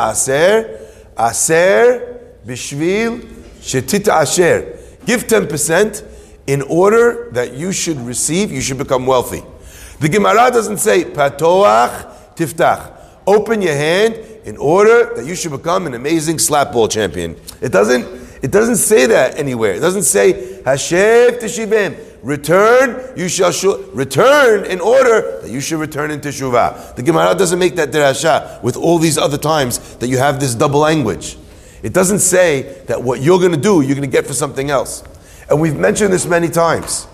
aser, 1.18 2.22
bishvil 2.46 3.22
shetit 3.62 4.08
asher. 4.08 4.78
Give 5.06 5.28
ten 5.28 5.48
percent 5.48 6.04
in 6.48 6.62
order 6.64 7.30
that 7.32 7.54
you 7.54 7.72
should 7.72 7.98
receive, 8.00 8.52
you 8.52 8.62
should 8.62 8.78
become 8.78 9.06
wealthy. 9.06 9.44
The 10.00 10.10
Gemara 10.10 10.52
doesn't 10.52 10.78
say 10.78 11.04
patoach 11.06 12.36
tiftach. 12.36 12.92
Open 13.28 13.62
your 13.62 13.74
hand 13.74 14.16
in 14.46 14.58
order 14.58 15.14
that 15.16 15.26
you 15.26 15.36
should 15.36 15.52
become 15.52 15.88
an 15.88 15.96
amazing 15.96 16.38
slapball 16.38 16.90
champion. 16.92 17.36
It 17.62 17.72
doesn't. 17.72 18.24
It 18.44 18.52
doesn't 18.52 18.76
say 18.76 19.08
that 19.08 19.40
anywhere. 19.40 19.74
It 19.74 19.80
doesn't 19.80 20.04
say 20.04 20.62
hashev 20.64 21.40
teshivim. 21.40 22.15
Return, 22.26 23.16
you 23.16 23.30
shall 23.30 23.52
shu- 23.52 23.88
return 23.94 24.66
in 24.66 24.82
order 24.82 25.42
that 25.42 25.52
you 25.52 25.62
should 25.62 25.80
return 25.80 26.10
in 26.10 26.22
teshuvah. 26.22 26.96
The 26.96 27.04
Gemara 27.04 27.36
doesn't 27.36 27.60
make 27.60 27.76
that 27.76 27.92
derasha 27.92 28.64
with 28.64 28.76
all 28.76 28.98
these 28.98 29.20
other 29.20 29.38
times 29.38 29.96
that 29.98 30.08
you 30.08 30.18
have 30.18 30.40
this 30.40 30.56
double 30.56 30.80
language. 30.80 31.38
It 31.84 31.94
doesn't 31.94 32.18
say 32.18 32.82
that 32.88 33.04
what 33.04 33.22
you're 33.22 33.38
going 33.38 33.52
to 33.52 33.62
do, 33.62 33.82
you're 33.82 33.94
going 33.94 34.02
to 34.02 34.08
get 34.08 34.26
for 34.26 34.34
something 34.34 34.72
else. 34.72 35.04
And 35.52 35.62
we've 35.62 35.78
mentioned 35.78 36.12
this 36.12 36.26
many 36.26 36.50
times. 36.50 37.06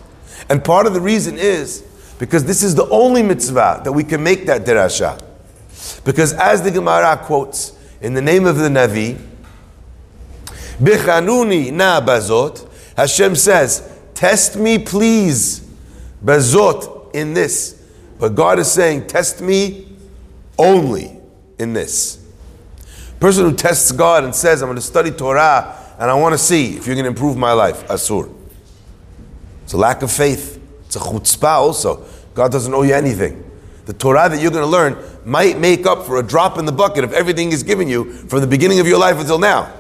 And 0.48 0.64
part 0.64 0.88
of 0.88 0.94
the 0.94 1.02
reason 1.02 1.38
is 1.38 1.82
because 2.18 2.46
this 2.46 2.64
is 2.64 2.76
the 2.76 2.88
only 2.88 3.22
mitzvah 3.22 3.82
that 3.84 3.92
we 3.92 4.06
can 4.06 4.24
make 4.24 4.46
that 4.46 4.62
derasha. 4.62 5.22
Because 6.06 6.32
as 6.32 6.62
the 6.62 6.72
Gemara 6.72 7.18
quotes, 7.18 7.78
in 8.00 8.14
the 8.14 8.22
name 8.22 8.46
of 8.46 8.56
the 8.56 8.70
Navi, 8.70 9.20
Bichanuni 10.80 11.74
na 11.74 12.00
bazot, 12.00 12.66
Hashem 12.96 13.36
says, 13.36 13.91
test 14.22 14.56
me 14.56 14.78
please, 14.78 15.68
Bezot, 16.24 17.16
in 17.16 17.34
this. 17.34 17.84
But 18.20 18.36
God 18.36 18.60
is 18.60 18.72
saying, 18.72 19.08
test 19.08 19.42
me 19.42 19.98
only 20.60 21.18
in 21.58 21.74
this. 21.74 22.24
Person 23.20 23.50
who 23.50 23.56
tests 23.56 23.92
God 23.92 24.24
and 24.24 24.36
says, 24.36 24.62
I'm 24.62 24.68
going 24.68 24.76
to 24.76 24.82
study 24.82 25.10
Torah 25.10 25.76
and 25.98 26.12
I 26.12 26.14
want 26.14 26.34
to 26.34 26.38
see 26.38 26.78
if 26.78 26.86
you're 26.86 26.94
going 26.94 27.06
to 27.06 27.10
improve 27.10 27.36
my 27.36 27.52
life. 27.54 27.88
Asur. 27.88 28.32
It's 29.64 29.74
a 29.74 29.78
lack 29.78 30.04
of 30.04 30.12
faith. 30.12 30.62
It's 30.86 30.98
a 30.98 31.00
chutzpah 31.00 31.58
also. 31.58 32.06
God 32.36 32.52
doesn't 32.52 32.72
owe 32.72 32.84
you 32.84 32.94
anything. 32.94 33.44
The 33.88 33.94
Torah 33.94 34.30
that 34.30 34.40
you're 34.40 34.52
going 34.52 34.64
to 34.64 34.70
learn 34.70 34.98
might 35.26 35.58
make 35.58 35.88
up 35.88 36.06
for 36.06 36.20
a 36.20 36.24
drop 36.24 36.60
in 36.60 36.66
the 36.66 36.72
bucket 36.72 37.04
of 37.04 37.12
everything 37.12 37.50
He's 37.50 37.64
given 37.64 37.88
you 37.88 38.14
from 38.14 38.42
the 38.42 38.48
beginning 38.48 38.80
of 38.80 38.86
your 38.86 39.00
life 39.00 39.18
until 39.18 39.40
now. 39.40 39.74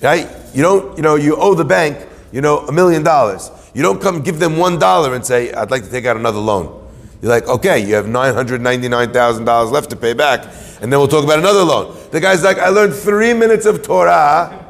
Right? 0.00 0.30
You 0.54 0.62
don't, 0.62 0.96
you 0.96 1.02
know, 1.02 1.16
you 1.16 1.34
owe 1.34 1.54
the 1.54 1.64
bank, 1.64 2.06
you 2.32 2.40
know, 2.40 2.58
a 2.66 2.72
million 2.72 3.02
dollars. 3.02 3.50
You 3.74 3.82
don't 3.82 4.00
come 4.00 4.22
give 4.22 4.38
them 4.38 4.56
one 4.56 4.78
dollar 4.78 5.14
and 5.14 5.24
say, 5.24 5.52
I'd 5.52 5.70
like 5.70 5.84
to 5.84 5.90
take 5.90 6.04
out 6.06 6.16
another 6.16 6.38
loan. 6.38 6.76
You're 7.22 7.30
like, 7.30 7.46
okay, 7.46 7.78
you 7.86 7.94
have 7.94 8.06
$999,000 8.06 9.70
left 9.70 9.90
to 9.90 9.96
pay 9.96 10.14
back, 10.14 10.44
and 10.80 10.90
then 10.90 10.98
we'll 10.98 11.08
talk 11.08 11.24
about 11.24 11.38
another 11.38 11.62
loan. 11.62 11.94
The 12.12 12.20
guy's 12.20 12.42
like, 12.42 12.58
I 12.58 12.70
learned 12.70 12.94
three 12.94 13.34
minutes 13.34 13.66
of 13.66 13.82
Torah. 13.82 14.66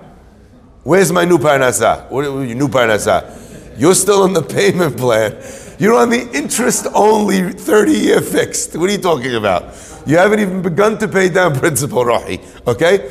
Where's 0.82 1.12
my 1.12 1.24
new 1.24 1.38
parnasa? 1.38 2.10
What 2.10 2.22
your 2.22 2.44
new 2.54 2.68
parnasa? 2.68 3.78
You're 3.78 3.94
still 3.94 4.22
on 4.22 4.32
the 4.32 4.42
payment 4.42 4.96
plan. 4.96 5.40
You're 5.78 5.94
on 5.96 6.10
the 6.10 6.28
interest 6.32 6.86
only 6.94 7.52
30 7.52 7.92
year 7.92 8.20
fixed. 8.20 8.76
What 8.76 8.90
are 8.90 8.92
you 8.92 8.98
talking 8.98 9.36
about? 9.36 9.74
You 10.06 10.16
haven't 10.16 10.40
even 10.40 10.60
begun 10.60 10.98
to 10.98 11.08
pay 11.08 11.28
down 11.28 11.54
principal, 11.54 12.04
Rahi. 12.04 12.40
Okay? 12.66 13.08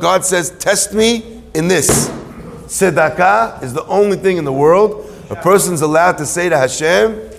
God 0.00 0.24
says, 0.24 0.50
test 0.58 0.94
me 0.94 1.42
in 1.54 1.68
this. 1.68 2.21
Tzedakah 2.72 3.62
is 3.62 3.74
the 3.74 3.84
only 3.84 4.16
thing 4.16 4.38
in 4.38 4.44
the 4.44 4.52
world 4.52 5.06
a 5.28 5.36
person's 5.36 5.82
allowed 5.82 6.16
to 6.18 6.26
say 6.26 6.48
to 6.48 6.56
Hashem, 6.56 7.30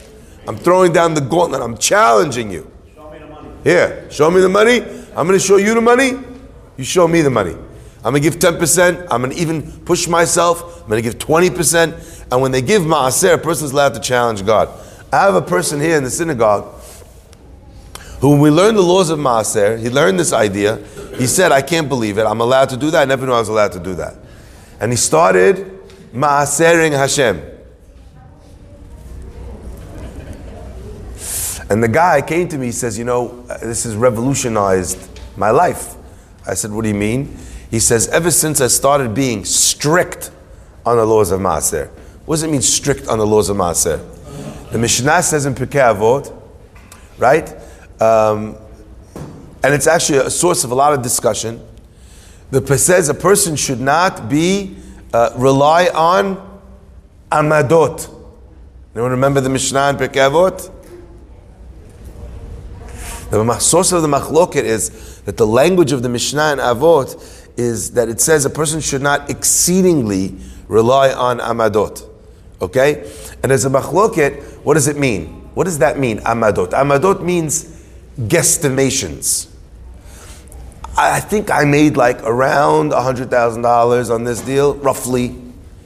I'm 0.48 0.58
throwing 0.58 0.94
down 0.94 1.16
the 1.16 1.22
gauntlet, 1.22 1.62
I'm 1.62 1.78
challenging 1.78 2.52
you. 2.52 2.72
Show 2.94 3.10
me 3.12 3.20
the 3.20 3.28
money. 3.28 3.50
Here, 3.64 4.08
show 4.12 4.30
me 4.32 4.42
the 4.42 4.50
money. 4.50 4.82
I'm 5.16 5.28
going 5.28 5.40
to 5.40 5.46
show 5.46 5.58
you 5.58 5.74
the 5.74 5.82
money. 5.82 6.14
You 6.78 6.84
show 6.84 7.08
me 7.08 7.22
the 7.22 7.32
money. 7.32 7.56
I'm 8.06 8.14
going 8.14 8.22
to 8.22 8.30
give 8.30 8.38
10%. 8.38 9.08
I'm 9.10 9.22
going 9.22 9.36
to 9.36 9.42
even 9.42 9.72
push 9.86 10.08
myself. 10.08 10.82
I'm 10.84 10.90
going 10.90 11.02
to 11.02 11.10
give 11.10 11.20
20%. 11.20 12.28
And 12.32 12.42
when 12.42 12.52
they 12.52 12.62
give 12.62 12.84
ma'aser, 12.84 13.34
a 13.34 13.38
person's 13.38 13.72
allowed 13.72 13.94
to 13.96 14.00
challenge 14.00 14.46
God. 14.46 14.70
I 15.12 15.22
have 15.22 15.36
a 15.36 15.42
person 15.42 15.80
here 15.80 15.98
in 15.98 16.04
the 16.04 16.12
synagogue 16.12 16.80
who, 18.20 18.32
when 18.32 18.40
we 18.40 18.50
learned 18.50 18.78
the 18.78 18.82
laws 18.82 19.10
of 19.10 19.20
ma'aser, 19.20 19.80
he 19.80 19.90
learned 19.90 20.20
this 20.20 20.34
idea. 20.34 20.78
He 21.18 21.28
said, 21.28 21.52
I 21.52 21.62
can't 21.62 21.90
believe 21.90 22.18
it. 22.18 22.26
I'm 22.26 22.42
allowed 22.42 22.70
to 22.70 22.78
do 22.78 22.92
that. 22.92 23.02
I 23.02 23.06
never 23.06 23.26
knew 23.26 23.34
I 23.34 23.40
was 23.40 23.50
allowed 23.50 23.74
to 23.74 23.80
do 23.80 23.94
that. 23.96 24.16
And 24.80 24.92
he 24.92 24.98
started 24.98 25.58
ma'asering 26.14 26.92
Hashem. 26.92 27.42
And 31.70 31.82
the 31.82 31.88
guy 31.88 32.22
came 32.22 32.48
to 32.50 32.58
me, 32.58 32.68
he 32.68 32.72
says, 32.72 32.98
You 32.98 33.06
know, 33.06 33.46
uh, 33.50 33.58
this 33.60 33.84
has 33.86 33.96
revolutionized 33.96 35.10
my 35.38 35.50
life. 35.50 35.96
I 36.46 36.54
said, 36.54 36.72
What 36.72 36.84
do 36.84 36.90
you 36.90 36.96
mean? 36.96 37.38
He 37.72 37.80
says, 37.80 38.08
Ever 38.10 38.32
since 38.32 38.62
I 38.62 38.68
started 38.68 39.14
being 39.16 39.46
strict 39.46 40.32
on 40.86 40.98
the 40.98 41.06
laws 41.06 41.32
of 41.32 41.40
Maaser. 41.40 41.90
What 42.26 42.36
does 42.36 42.44
it 42.44 42.50
mean, 42.50 42.62
strict 42.62 43.08
on 43.08 43.18
the 43.18 43.26
laws 43.26 43.50
of 43.50 43.58
Maaser? 43.58 44.02
The 44.72 44.78
Mishnah 44.78 45.24
says 45.24 45.46
in 45.46 45.56
Pirkei 45.56 45.96
Avot, 45.96 46.34
right? 47.18 47.50
Um, 48.02 48.58
and 49.64 49.74
it's 49.74 49.88
actually 49.88 50.20
a 50.20 50.30
source 50.30 50.64
of 50.64 50.72
a 50.72 50.76
lot 50.76 50.94
of 50.94 51.02
discussion. 51.02 51.66
The 52.54 52.78
says 52.78 53.10
a 53.10 53.16
person 53.16 53.56
should 53.56 53.82
not 53.82 54.30
be 54.30 54.76
uh, 55.12 55.32
rely 55.36 55.88
on 55.88 56.62
amadot. 57.32 58.08
Anyone 58.94 59.10
remember 59.10 59.42
the 59.42 59.50
Mishnah 59.50 59.90
in 59.90 59.96
Pirkei 59.96 60.30
Avot? 60.30 60.72
The 63.32 63.58
source 63.58 63.92
of 63.92 64.04
the 64.04 64.08
machloket 64.08 64.66
is 64.66 65.22
that 65.22 65.36
the 65.36 65.48
language 65.48 65.92
of 65.94 66.04
the 66.04 66.10
Mishnah 66.10 66.44
and 66.44 66.60
Avot 66.60 67.50
is 67.58 67.90
that 67.94 68.08
it 68.08 68.22
says 68.22 68.46
a 68.46 68.52
person 68.52 68.82
should 68.82 69.02
not 69.02 69.32
exceedingly 69.32 70.36
rely 70.68 71.12
on 71.12 71.40
amadot. 71.40 72.08
Okay? 72.62 73.12
And 73.42 73.52
as 73.52 73.66
a 73.66 73.70
machloket, 73.72 74.44
what 74.64 74.76
does 74.76 74.88
it 74.88 74.98
mean? 74.98 75.50
What 75.56 75.64
does 75.64 75.80
that 75.80 75.98
mean, 75.98 76.20
amadot? 76.20 76.70
Amadot 76.70 77.24
means 77.24 77.84
guesstimations. 78.20 79.53
I 80.96 81.20
think 81.20 81.50
I 81.50 81.66
made 81.66 81.98
like 81.98 82.22
around 82.24 82.92
$100,000 82.92 84.14
on 84.14 84.24
this 84.24 84.42
deal, 84.42 84.76
roughly, 84.76 85.36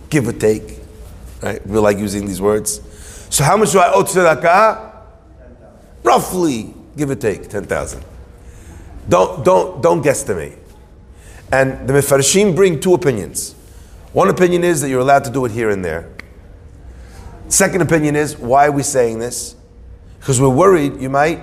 give 0.09 0.27
or 0.27 0.33
take. 0.33 0.79
Right? 1.41 1.65
We 1.65 1.77
like 1.79 1.97
using 1.97 2.25
these 2.25 2.41
words. 2.41 2.81
So 3.29 3.43
how 3.43 3.57
much 3.57 3.71
do 3.71 3.79
I 3.79 3.91
owe 3.93 4.03
tzedakah? 4.03 4.91
Roughly, 6.03 6.73
give 6.95 7.09
or 7.09 7.15
take, 7.15 7.49
10,000. 7.49 8.03
Don't, 9.07 9.45
don't, 9.45 9.81
don't 9.81 10.03
guesstimate. 10.03 10.57
And 11.51 11.87
the 11.87 11.93
Mefarshim 11.93 12.55
bring 12.55 12.79
two 12.79 12.93
opinions. 12.93 13.53
One 14.11 14.29
opinion 14.29 14.63
is 14.63 14.81
that 14.81 14.89
you're 14.89 14.99
allowed 14.99 15.23
to 15.25 15.29
do 15.29 15.45
it 15.45 15.51
here 15.51 15.69
and 15.69 15.83
there. 15.83 16.09
Second 17.47 17.81
opinion 17.81 18.15
is, 18.15 18.37
why 18.37 18.67
are 18.67 18.71
we 18.71 18.83
saying 18.83 19.19
this? 19.19 19.55
Because 20.19 20.41
we're 20.41 20.49
worried 20.49 20.99
you 20.99 21.09
might 21.09 21.39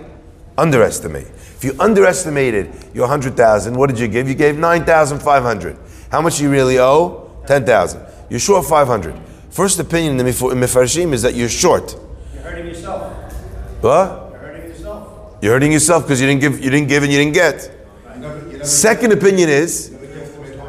underestimate. 0.58 1.28
If 1.64 1.72
you 1.72 1.80
underestimated 1.80 2.70
your 2.92 3.04
100,000, 3.04 3.74
what 3.74 3.88
did 3.88 3.98
you 3.98 4.06
give? 4.06 4.28
You 4.28 4.34
gave 4.34 4.58
9,500. 4.58 5.78
How 6.10 6.20
much 6.20 6.36
do 6.36 6.42
you 6.42 6.50
really 6.50 6.78
owe? 6.78 7.30
10,000. 7.46 8.02
You're 8.28 8.38
short 8.38 8.66
500. 8.66 9.18
First 9.48 9.80
opinion 9.80 10.20
in 10.20 10.26
the 10.26 10.30
Mefarshim 10.30 11.14
is 11.14 11.22
that 11.22 11.34
you're 11.34 11.48
short. 11.48 11.98
You're 12.34 12.42
hurting 12.42 12.66
yourself. 12.66 13.32
What? 13.80 14.28
You're 14.30 14.40
hurting 14.40 14.68
yourself. 14.68 15.36
You're 15.40 15.52
hurting 15.54 15.72
yourself 15.72 16.02
because 16.02 16.20
you 16.20 16.26
didn't 16.26 16.42
give, 16.42 16.62
you 16.62 16.68
didn't 16.68 16.88
give, 16.88 17.02
and 17.02 17.10
you 17.10 17.18
didn't 17.18 17.32
get. 17.32 18.66
Second 18.66 19.12
opinion 19.12 19.48
is, 19.48 19.90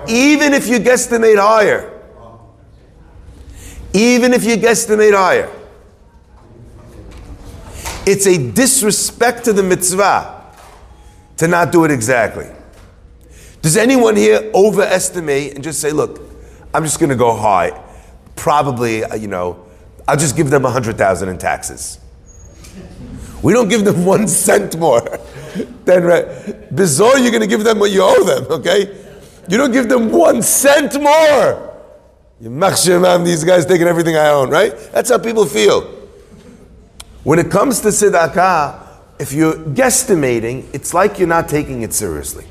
even 0.08 0.54
if 0.54 0.70
you 0.70 0.80
guesstimate 0.80 1.38
higher, 1.38 1.92
even 3.92 4.34
if 4.34 4.46
you 4.46 4.56
guesstimate 4.56 5.14
higher, 5.14 5.52
it's 8.06 8.25
a 8.28 8.38
disrespect 8.52 9.44
to 9.44 9.52
the 9.52 9.62
mitzvah 9.62 10.35
to 11.38 11.48
not 11.48 11.72
do 11.72 11.86
it 11.86 11.92
exactly. 11.92 12.50
Does 13.62 13.77
anyone 13.77 14.15
here 14.15 14.51
overestimate 14.54 15.56
and 15.56 15.63
just 15.63 15.82
say, 15.82 15.92
look, 15.92 16.22
I'm 16.74 16.84
just 16.84 17.00
going 17.00 17.10
to 17.10 17.15
go 17.15 17.36
high. 17.36 17.72
Probably, 18.36 19.04
uh, 19.04 19.15
you 19.15 19.27
know, 19.27 19.65
I'll 20.08 20.18
just 20.18 20.36
give 20.36 20.50
them 20.50 20.63
100,000 20.63 21.30
in 21.30 21.38
taxes. 21.38 22.00
We 23.42 23.54
don't 23.54 23.70
give 23.70 23.86
them 23.86 24.06
one 24.06 24.27
cent 24.27 24.77
more. 24.77 25.01
then, 25.86 26.04
right, 26.04 26.75
bizarre, 26.75 27.18
you're 27.18 27.32
going 27.32 27.42
to 27.42 27.48
give 27.48 27.63
them 27.63 27.80
what 27.80 27.92
you 27.92 28.01
owe 28.04 28.24
them, 28.24 28.51
okay? 28.51 29.04
You 29.48 29.58
don't 29.58 29.72
give 29.72 29.89
them 29.89 30.12
one 30.12 30.42
cent 30.42 31.01
more. 31.01 31.74
You 32.42 32.50
machshemam, 32.50 33.24
these 33.24 33.44
guys 33.44 33.65
taking 33.65 33.88
everything 33.88 34.18
I 34.18 34.30
own, 34.30 34.50
right? 34.50 34.77
That's 34.92 35.10
how 35.10 35.18
people 35.18 35.46
feel. 35.46 35.82
When 37.24 37.39
it 37.39 37.50
comes 37.50 37.80
to 37.82 37.88
tzedakah, 37.88 38.85
if 39.19 39.31
you're 39.31 39.55
guesstimating, 39.55 40.65
it's 40.74 40.93
like 40.93 41.19
you're 41.19 41.27
not 41.27 41.48
taking 41.48 41.81
it 41.84 41.93
seriously. 41.93 42.45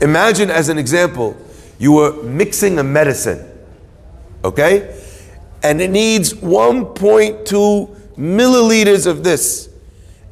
Imagine, 0.00 0.50
as 0.50 0.68
an 0.68 0.78
example, 0.78 1.36
you 1.78 1.92
were 1.92 2.22
mixing 2.22 2.78
a 2.78 2.84
medicine, 2.84 3.46
okay? 4.44 4.96
And 5.62 5.80
it 5.80 5.90
needs 5.90 6.32
1.2 6.34 8.14
milliliters 8.16 9.06
of 9.06 9.24
this 9.24 9.68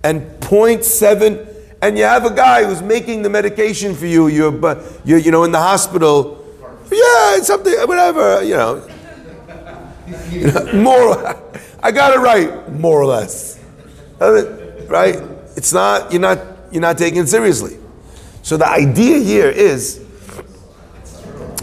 and 0.03 0.23
0.7 0.41 1.55
and 1.83 1.99
you 1.99 2.05
have 2.05 2.25
a 2.25 2.35
guy 2.35 2.65
who's 2.65 2.83
making 2.83 3.23
the 3.23 3.31
medication 3.31 3.95
for 3.95 4.07
you 4.07 4.27
you're, 4.27 4.83
you're 5.05 5.19
you 5.19 5.31
know 5.31 5.45
in 5.45 5.53
the 5.53 5.59
hospital 5.59 6.45
yeah 6.91 7.37
it's 7.37 7.47
something 7.47 7.73
whatever 7.87 8.43
you 8.43 8.57
know, 8.57 8.89
you 10.31 10.47
know 10.53 10.73
more 10.83 11.37
i 11.81 11.93
got 11.93 12.13
it 12.13 12.19
right 12.19 12.73
more 12.73 13.01
or 13.01 13.07
less 13.07 13.61
right? 14.89 15.17
It's 15.57 15.73
not 15.73 16.13
you're 16.13 16.21
not 16.21 16.39
you're 16.71 16.83
not 16.83 16.99
taking 16.99 17.21
it 17.21 17.29
seriously. 17.29 17.79
So 18.43 18.57
the 18.57 18.69
idea 18.69 19.19
here 19.19 19.49
is 19.49 20.05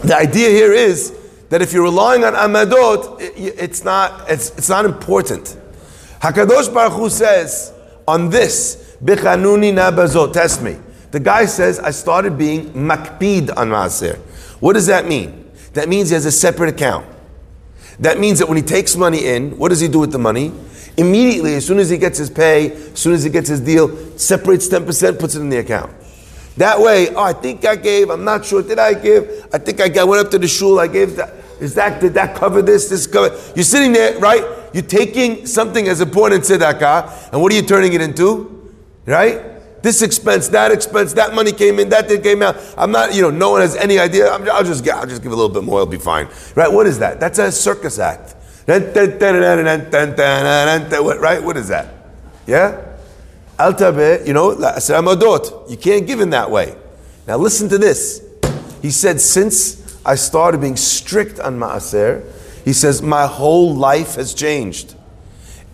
the 0.02 0.16
idea 0.16 0.50
here 0.50 0.72
is 0.72 1.16
that 1.48 1.62
if 1.62 1.72
you're 1.72 1.84
relying 1.84 2.24
on 2.24 2.34
amadot 2.34 3.20
it, 3.20 3.54
it's 3.58 3.84
not 3.84 4.30
it's, 4.30 4.50
it's 4.58 4.68
not 4.68 4.84
important. 4.84 5.56
Hakadosh 6.20 6.72
baruch 6.72 6.92
hu 6.92 7.08
says 7.08 7.72
on 8.06 8.30
this 8.30 8.96
bichanuni 9.02 9.72
nabazot. 9.72 10.32
Test 10.32 10.62
me. 10.62 10.76
The 11.10 11.20
guy 11.20 11.46
says 11.46 11.78
i 11.78 11.90
started 11.90 12.36
being 12.36 12.72
makpid 12.72 13.56
on 13.56 13.70
maaser. 13.70 14.18
What 14.60 14.72
does 14.72 14.86
that 14.86 15.06
mean? 15.06 15.50
That 15.74 15.88
means 15.88 16.08
he 16.08 16.14
has 16.14 16.26
a 16.26 16.32
separate 16.32 16.70
account. 16.74 17.06
That 18.00 18.18
means 18.18 18.40
that 18.40 18.48
when 18.48 18.56
he 18.56 18.62
takes 18.62 18.96
money 18.96 19.24
in 19.26 19.56
what 19.56 19.68
does 19.68 19.80
he 19.80 19.88
do 19.88 20.00
with 20.00 20.12
the 20.12 20.18
money 20.18 20.52
immediately 20.96 21.54
as 21.54 21.66
soon 21.66 21.78
as 21.78 21.90
he 21.90 21.98
gets 21.98 22.18
his 22.18 22.30
pay 22.30 22.72
as 22.72 22.98
soon 22.98 23.12
as 23.12 23.22
he 23.24 23.30
gets 23.30 23.48
his 23.48 23.60
deal 23.60 23.96
separates 24.18 24.68
10% 24.68 25.18
puts 25.18 25.34
it 25.34 25.40
in 25.40 25.48
the 25.48 25.58
account 25.58 25.92
that 26.56 26.78
way, 26.78 27.08
oh, 27.14 27.22
I 27.22 27.32
think 27.32 27.64
I 27.66 27.74
gave, 27.74 28.10
I'm 28.10 28.24
not 28.24 28.44
sure, 28.44 28.62
did 28.62 28.78
I 28.78 28.94
give? 28.94 29.48
I 29.52 29.58
think 29.58 29.80
I 29.80 29.88
got, 29.88 30.06
went 30.06 30.24
up 30.24 30.30
to 30.30 30.38
the 30.38 30.46
shul, 30.46 30.78
I 30.78 30.86
gave 30.86 31.16
that. 31.16 31.34
Is 31.60 31.74
that, 31.74 32.00
did 32.00 32.14
that 32.14 32.36
cover 32.36 32.62
this? 32.62 32.88
This 32.88 33.06
cover? 33.06 33.36
You're 33.56 33.64
sitting 33.64 33.92
there, 33.92 34.18
right? 34.18 34.44
You're 34.72 34.84
taking 34.84 35.46
something 35.46 35.88
as 35.88 36.00
important 36.00 36.44
tzedakah, 36.44 37.32
and 37.32 37.42
what 37.42 37.52
are 37.52 37.56
you 37.56 37.62
turning 37.62 37.92
it 37.92 38.00
into? 38.00 38.72
Right? 39.06 39.52
this 39.82 40.00
expense, 40.00 40.48
that 40.48 40.72
expense, 40.72 41.12
that 41.12 41.34
money 41.34 41.52
came 41.52 41.78
in, 41.78 41.90
that 41.90 42.08
did 42.08 42.22
came 42.22 42.40
out. 42.40 42.56
I'm 42.78 42.90
not, 42.90 43.14
you 43.14 43.20
know, 43.20 43.28
no 43.28 43.50
one 43.50 43.60
has 43.60 43.76
any 43.76 43.98
idea. 43.98 44.32
I'm, 44.32 44.48
I'll 44.48 44.64
just 44.64 44.88
I'll 44.88 45.06
just 45.06 45.22
give 45.22 45.30
a 45.30 45.34
little 45.36 45.50
bit 45.50 45.62
more, 45.62 45.80
it'll 45.80 45.90
be 45.90 45.98
fine. 45.98 46.26
Right? 46.54 46.72
What 46.72 46.86
is 46.86 47.00
that? 47.00 47.20
That's 47.20 47.38
a 47.38 47.52
circus 47.52 47.98
act. 47.98 48.34
Right? 48.66 48.94
What 51.42 51.56
is 51.56 51.68
that? 51.68 51.94
Yeah? 52.46 52.80
Al 53.58 53.72
you 53.72 54.32
know, 54.32 54.56
amadot. 54.56 55.70
You 55.70 55.76
can't 55.76 56.06
give 56.06 56.20
in 56.20 56.30
that 56.30 56.50
way. 56.50 56.74
Now 57.26 57.36
listen 57.36 57.68
to 57.68 57.78
this. 57.78 58.22
He 58.82 58.90
said, 58.90 59.20
since 59.20 59.98
I 60.04 60.14
started 60.14 60.60
being 60.60 60.76
strict 60.76 61.40
on 61.40 61.58
maaser, 61.58 62.30
he 62.64 62.72
says, 62.72 63.02
my 63.02 63.26
whole 63.26 63.74
life 63.74 64.16
has 64.16 64.34
changed. 64.34 64.94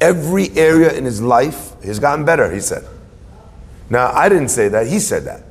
Every 0.00 0.50
area 0.50 0.92
in 0.92 1.04
his 1.04 1.20
life 1.20 1.80
has 1.82 1.98
gotten 1.98 2.24
better, 2.24 2.50
he 2.50 2.60
said. 2.60 2.86
Now, 3.88 4.12
I 4.12 4.28
didn't 4.28 4.48
say 4.48 4.68
that, 4.68 4.86
he 4.86 5.00
said 5.00 5.24
that. 5.24 5.42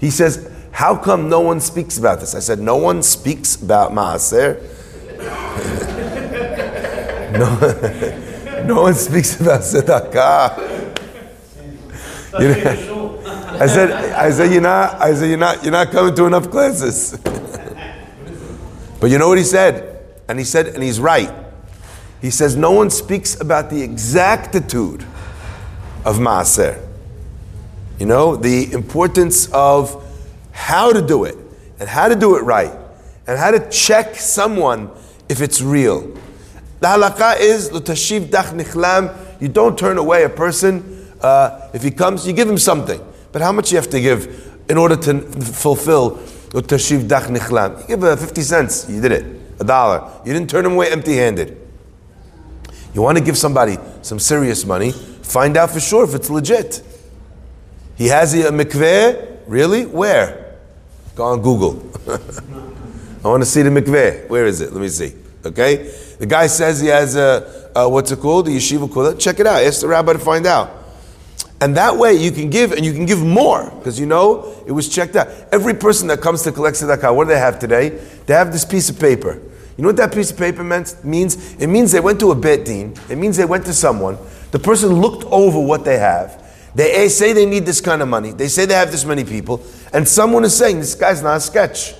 He 0.00 0.10
says, 0.10 0.50
how 0.72 0.96
come 0.96 1.28
no 1.28 1.40
one 1.40 1.60
speaks 1.60 1.98
about 1.98 2.20
this? 2.20 2.34
I 2.34 2.40
said, 2.40 2.58
no 2.58 2.76
one 2.76 3.02
speaks 3.02 3.60
about 3.60 3.92
maaser. 3.92 4.68
no, 7.32 8.64
no 8.66 8.82
one 8.82 8.94
speaks 8.94 9.40
about 9.40 9.60
tzedakah. 9.60 10.82
You 12.40 12.48
know, 12.48 13.20
I 13.60 13.66
said, 13.66 13.90
I 13.90 14.30
said, 14.30 14.52
you're 14.52 14.62
not, 14.62 14.94
I 14.94 15.14
said, 15.14 15.28
you're 15.28 15.38
not, 15.38 15.62
you're 15.62 15.72
not 15.72 15.90
coming 15.90 16.14
to 16.14 16.24
enough 16.26 16.50
classes. 16.50 17.16
but 19.00 19.10
you 19.10 19.18
know 19.18 19.28
what 19.28 19.38
he 19.38 19.44
said? 19.44 19.98
And 20.28 20.38
he 20.38 20.44
said, 20.44 20.68
and 20.68 20.82
he's 20.82 20.98
right. 20.98 21.30
He 22.20 22.30
says, 22.30 22.56
no 22.56 22.70
one 22.70 22.88
speaks 22.88 23.40
about 23.40 23.68
the 23.68 23.82
exactitude 23.82 25.02
of 26.04 26.18
Maaser. 26.18 26.80
You 27.98 28.06
know, 28.06 28.36
the 28.36 28.72
importance 28.72 29.48
of 29.52 30.02
how 30.52 30.92
to 30.92 31.02
do 31.02 31.24
it, 31.24 31.36
and 31.78 31.88
how 31.88 32.08
to 32.08 32.16
do 32.16 32.36
it 32.36 32.42
right, 32.42 32.72
and 33.26 33.38
how 33.38 33.50
to 33.50 33.68
check 33.70 34.16
someone 34.16 34.90
if 35.28 35.40
it's 35.40 35.60
real. 35.60 36.16
The 36.82 36.88
halakha 36.88 37.38
is, 37.38 37.70
l'tashiv 37.70 38.22
dach 38.22 38.46
nichlam, 38.46 39.16
you 39.40 39.46
don't 39.46 39.78
turn 39.78 39.98
away 39.98 40.24
a 40.24 40.28
person. 40.28 41.06
Uh, 41.20 41.68
if 41.72 41.84
he 41.84 41.92
comes, 41.92 42.26
you 42.26 42.32
give 42.32 42.48
him 42.50 42.58
something. 42.58 43.00
But 43.30 43.40
how 43.40 43.52
much 43.52 43.70
you 43.70 43.76
have 43.76 43.88
to 43.90 44.00
give 44.00 44.58
in 44.68 44.76
order 44.76 44.96
to 44.96 45.20
fulfill 45.20 46.20
l'tashiv 46.52 47.06
dach 47.06 47.28
nichlam? 47.28 47.82
You 47.82 47.86
give 47.86 48.02
uh, 48.02 48.16
50 48.16 48.42
cents, 48.42 48.90
you 48.90 49.00
did 49.00 49.12
it 49.12 49.40
a 49.60 49.64
dollar. 49.64 50.10
You 50.26 50.32
didn't 50.32 50.50
turn 50.50 50.66
him 50.66 50.72
away 50.72 50.90
empty 50.90 51.14
handed. 51.14 51.56
You 52.92 53.00
want 53.00 53.16
to 53.16 53.22
give 53.22 53.38
somebody 53.38 53.78
some 54.02 54.18
serious 54.18 54.66
money, 54.66 54.90
find 54.90 55.56
out 55.56 55.70
for 55.70 55.78
sure 55.78 56.02
if 56.02 56.16
it's 56.16 56.30
legit. 56.30 56.82
He 57.94 58.08
has 58.08 58.34
a 58.34 58.50
mikveh, 58.50 59.38
really? 59.46 59.86
Where? 59.86 60.58
Go 61.14 61.26
on 61.26 61.42
Google. 61.42 61.88
I 63.24 63.28
want 63.28 63.44
to 63.44 63.48
see 63.48 63.62
the 63.62 63.70
mikveh. 63.70 64.28
Where 64.28 64.46
is 64.46 64.60
it? 64.60 64.72
Let 64.72 64.80
me 64.80 64.88
see. 64.88 65.21
Okay? 65.44 65.92
The 66.18 66.26
guy 66.26 66.46
says 66.46 66.80
he 66.80 66.88
has 66.88 67.16
a, 67.16 67.70
a 67.74 67.88
what's 67.88 68.10
it 68.10 68.20
called? 68.20 68.46
The 68.46 68.56
yeshiva 68.56 68.88
kula. 68.88 69.18
Check 69.18 69.40
it 69.40 69.46
out. 69.46 69.62
Ask 69.62 69.80
the 69.80 69.88
rabbi 69.88 70.14
to 70.14 70.18
find 70.18 70.46
out. 70.46 70.82
And 71.60 71.76
that 71.76 71.96
way 71.96 72.14
you 72.14 72.32
can 72.32 72.50
give, 72.50 72.72
and 72.72 72.84
you 72.84 72.92
can 72.92 73.06
give 73.06 73.24
more, 73.24 73.70
because 73.78 73.98
you 74.00 74.04
know 74.06 74.64
it 74.66 74.72
was 74.72 74.88
checked 74.88 75.14
out. 75.14 75.28
Every 75.52 75.74
person 75.74 76.08
that 76.08 76.20
comes 76.20 76.42
to 76.42 76.50
collect 76.50 76.76
tzedakah, 76.76 77.14
what 77.14 77.24
do 77.24 77.28
they 77.28 77.38
have 77.38 77.60
today? 77.60 77.90
They 78.26 78.34
have 78.34 78.50
this 78.50 78.64
piece 78.64 78.90
of 78.90 78.98
paper. 78.98 79.40
You 79.76 79.82
know 79.82 79.88
what 79.90 79.96
that 79.98 80.12
piece 80.12 80.32
of 80.32 80.38
paper 80.38 80.64
meant, 80.64 80.96
means? 81.04 81.54
It 81.54 81.68
means 81.68 81.92
they 81.92 82.00
went 82.00 82.18
to 82.18 82.32
a 82.32 82.34
bet 82.34 82.64
din. 82.64 82.94
It 83.08 83.16
means 83.16 83.36
they 83.36 83.44
went 83.44 83.64
to 83.66 83.72
someone. 83.72 84.18
The 84.50 84.58
person 84.58 85.00
looked 85.00 85.24
over 85.24 85.60
what 85.60 85.84
they 85.84 85.98
have. 85.98 86.42
They 86.74 86.92
eh, 86.92 87.08
say 87.08 87.32
they 87.32 87.46
need 87.46 87.64
this 87.64 87.80
kind 87.80 88.02
of 88.02 88.08
money. 88.08 88.32
They 88.32 88.48
say 88.48 88.66
they 88.66 88.74
have 88.74 88.90
this 88.90 89.04
many 89.04 89.24
people. 89.24 89.62
And 89.92 90.08
someone 90.08 90.44
is 90.44 90.56
saying, 90.56 90.80
this 90.80 90.96
guy's 90.96 91.22
not 91.22 91.36
a 91.36 91.40
sketch. 91.40 91.94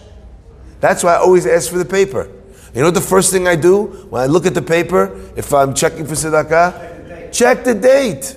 That's 0.80 1.04
why 1.04 1.14
I 1.14 1.18
always 1.18 1.46
ask 1.46 1.70
for 1.70 1.78
the 1.78 1.84
paper. 1.84 2.28
You 2.74 2.80
know 2.80 2.86
what 2.86 2.94
the 2.94 3.00
first 3.00 3.32
thing 3.32 3.46
I 3.46 3.56
do 3.56 3.84
when 4.10 4.22
I 4.22 4.26
look 4.26 4.46
at 4.46 4.54
the 4.54 4.62
paper, 4.62 5.18
if 5.36 5.52
I'm 5.52 5.74
checking 5.74 6.06
for 6.06 6.14
tzedakah? 6.14 7.32
Check 7.32 7.64
the 7.64 7.74
date. 7.74 8.36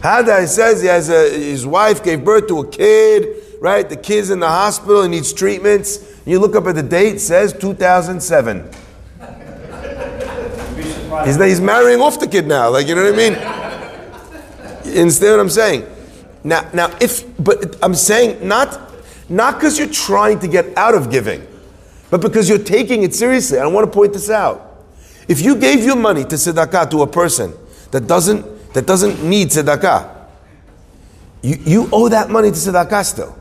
Hada 0.00 0.44
it 0.44 0.48
says 0.48 0.80
he 0.80 0.88
has 0.88 1.10
a, 1.10 1.30
his 1.30 1.66
wife 1.66 2.02
gave 2.02 2.24
birth 2.24 2.46
to 2.48 2.60
a 2.60 2.68
kid, 2.68 3.42
right? 3.60 3.88
The 3.88 3.96
kid's 3.96 4.30
in 4.30 4.40
the 4.40 4.48
hospital, 4.48 5.02
he 5.02 5.08
needs 5.08 5.32
treatments. 5.32 6.20
You 6.26 6.38
look 6.38 6.56
up 6.56 6.66
at 6.66 6.74
the 6.74 6.82
date, 6.82 7.20
says 7.20 7.52
2007. 7.52 8.70
He's, 11.24 11.36
he's 11.36 11.60
marrying 11.60 12.00
off 12.00 12.18
the 12.20 12.28
kid 12.28 12.46
now, 12.46 12.70
like, 12.70 12.86
you 12.86 12.94
know 12.94 13.04
what 13.04 13.14
I 13.14 13.16
mean? 13.16 13.32
You 14.94 15.02
understand 15.02 15.32
what 15.32 15.40
I'm 15.40 15.50
saying? 15.50 15.86
Now, 16.44 16.70
now, 16.72 16.96
if, 17.00 17.24
but 17.42 17.76
I'm 17.82 17.94
saying 17.94 18.46
not, 18.46 18.92
not 19.28 19.56
because 19.56 19.78
you're 19.78 19.88
trying 19.88 20.38
to 20.40 20.48
get 20.48 20.76
out 20.78 20.94
of 20.94 21.10
giving, 21.10 21.46
but 22.10 22.20
because 22.20 22.48
you're 22.48 22.58
taking 22.58 23.02
it 23.02 23.14
seriously. 23.14 23.58
I 23.58 23.66
want 23.66 23.86
to 23.86 23.90
point 23.90 24.12
this 24.12 24.30
out. 24.30 24.84
If 25.28 25.40
you 25.40 25.54
gave 25.56 25.84
your 25.84 25.96
money 25.96 26.24
to 26.24 26.34
tzedakah 26.34 26.90
to 26.90 27.02
a 27.02 27.06
person 27.06 27.54
that 27.92 28.06
doesn't, 28.06 28.74
that 28.74 28.86
doesn't 28.86 29.22
need 29.22 29.48
tzedakah, 29.48 30.16
you, 31.42 31.56
you 31.64 31.88
owe 31.92 32.08
that 32.08 32.30
money 32.30 32.50
to 32.50 32.56
tzedakah 32.56 33.04
still. 33.04 33.38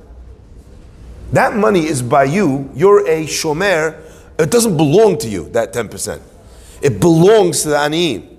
That 1.33 1.55
money 1.55 1.85
is 1.85 2.01
by 2.01 2.25
you. 2.25 2.69
You're 2.75 3.07
a 3.07 3.25
shomer. 3.25 3.99
It 4.37 4.51
doesn't 4.51 4.77
belong 4.77 5.17
to 5.19 5.27
you, 5.27 5.49
that 5.49 5.73
10%. 5.73 6.21
It 6.81 6.99
belongs 6.99 7.63
to 7.63 7.69
the 7.69 7.75
aniyim. 7.75 8.37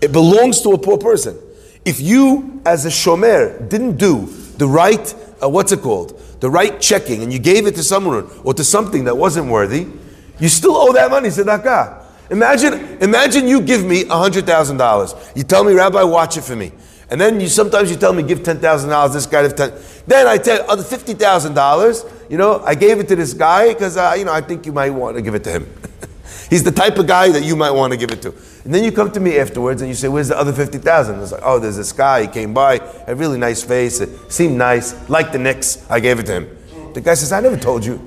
It 0.00 0.12
belongs 0.12 0.62
to 0.62 0.70
a 0.70 0.78
poor 0.78 0.98
person. 0.98 1.38
If 1.84 2.00
you, 2.00 2.60
as 2.64 2.86
a 2.86 2.88
shomer, 2.88 3.68
didn't 3.68 3.96
do 3.96 4.26
the 4.56 4.66
right, 4.66 5.14
uh, 5.42 5.48
what's 5.48 5.72
it 5.72 5.80
called? 5.80 6.20
The 6.40 6.50
right 6.50 6.80
checking, 6.80 7.22
and 7.22 7.32
you 7.32 7.38
gave 7.38 7.66
it 7.66 7.74
to 7.76 7.82
someone 7.82 8.30
or 8.44 8.54
to 8.54 8.64
something 8.64 9.04
that 9.04 9.16
wasn't 9.16 9.50
worthy, 9.50 9.86
you 10.38 10.48
still 10.48 10.76
owe 10.76 10.92
that 10.92 11.10
money, 11.10 11.28
tzedakah. 11.28 12.04
Imagine, 12.30 12.98
imagine 13.00 13.48
you 13.48 13.60
give 13.60 13.84
me 13.84 14.04
$100,000. 14.04 15.36
You 15.36 15.42
tell 15.42 15.64
me, 15.64 15.72
Rabbi, 15.72 16.02
watch 16.02 16.36
it 16.36 16.42
for 16.42 16.54
me. 16.54 16.72
And 17.10 17.20
then 17.20 17.40
you 17.40 17.48
sometimes 17.48 17.90
you 17.90 17.96
tell 17.96 18.12
me 18.12 18.22
give 18.22 18.42
ten 18.42 18.58
thousand 18.58 18.90
dollars. 18.90 19.14
This 19.14 19.24
guy 19.24 19.48
ten. 19.48 19.72
Then 20.06 20.26
I 20.26 20.36
tell 20.36 20.70
other 20.70 20.82
fifty 20.82 21.14
thousand 21.14 21.54
dollars. 21.54 22.04
You 22.28 22.36
know, 22.36 22.62
I 22.64 22.74
gave 22.74 22.98
it 23.00 23.08
to 23.08 23.16
this 23.16 23.32
guy 23.32 23.72
because 23.72 23.96
uh, 23.96 24.14
you 24.18 24.26
know 24.26 24.32
I 24.32 24.42
think 24.42 24.66
you 24.66 24.72
might 24.72 24.90
want 24.90 25.16
to 25.16 25.22
give 25.22 25.34
it 25.34 25.42
to 25.44 25.50
him. 25.52 25.72
He's 26.48 26.64
the 26.64 26.72
type 26.72 26.98
of 26.98 27.06
guy 27.06 27.30
that 27.30 27.44
you 27.44 27.56
might 27.56 27.70
want 27.70 27.92
to 27.92 27.96
give 27.98 28.10
it 28.10 28.22
to. 28.22 28.30
And 28.64 28.74
then 28.74 28.82
you 28.82 28.90
come 28.90 29.12
to 29.12 29.20
me 29.20 29.38
afterwards 29.38 29.82
and 29.82 29.88
you 29.88 29.94
say, 29.94 30.08
"Where's 30.08 30.28
the 30.28 30.38
other 30.38 30.52
fifty 30.52 30.78
thousand? 30.78 31.20
It's 31.20 31.32
like, 31.32 31.42
"Oh, 31.44 31.58
there's 31.58 31.76
this 31.76 31.92
guy. 31.92 32.22
He 32.22 32.28
came 32.28 32.54
by, 32.54 32.78
had 32.78 33.08
a 33.08 33.14
really 33.14 33.38
nice 33.38 33.62
face. 33.62 34.00
It 34.00 34.32
seemed 34.32 34.56
nice, 34.56 35.08
like 35.10 35.32
the 35.32 35.38
Knicks. 35.38 35.84
I 35.90 36.00
gave 36.00 36.18
it 36.18 36.26
to 36.26 36.32
him." 36.32 36.58
The 36.94 37.00
guy 37.00 37.14
says, 37.14 37.32
"I 37.32 37.40
never 37.40 37.56
told 37.56 37.84
you, 37.84 38.00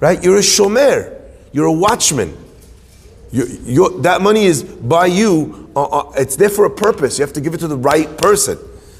right? 0.00 0.22
You're 0.22 0.38
a 0.38 0.40
shomer. 0.40 1.20
You're 1.52 1.66
a 1.66 1.72
watchman. 1.72 2.36
You, 3.30 4.00
that 4.02 4.22
money 4.22 4.44
is 4.44 4.62
by 4.62 5.06
you. 5.06 5.70
Uh, 5.74 5.84
uh, 5.84 6.12
it's 6.16 6.36
there 6.36 6.48
for 6.48 6.66
a 6.66 6.70
purpose. 6.70 7.18
You 7.18 7.24
have 7.24 7.32
to 7.34 7.40
give 7.40 7.54
it 7.54 7.58
to 7.58 7.68
the 7.68 7.76
right 7.76 8.16
person. 8.18 8.58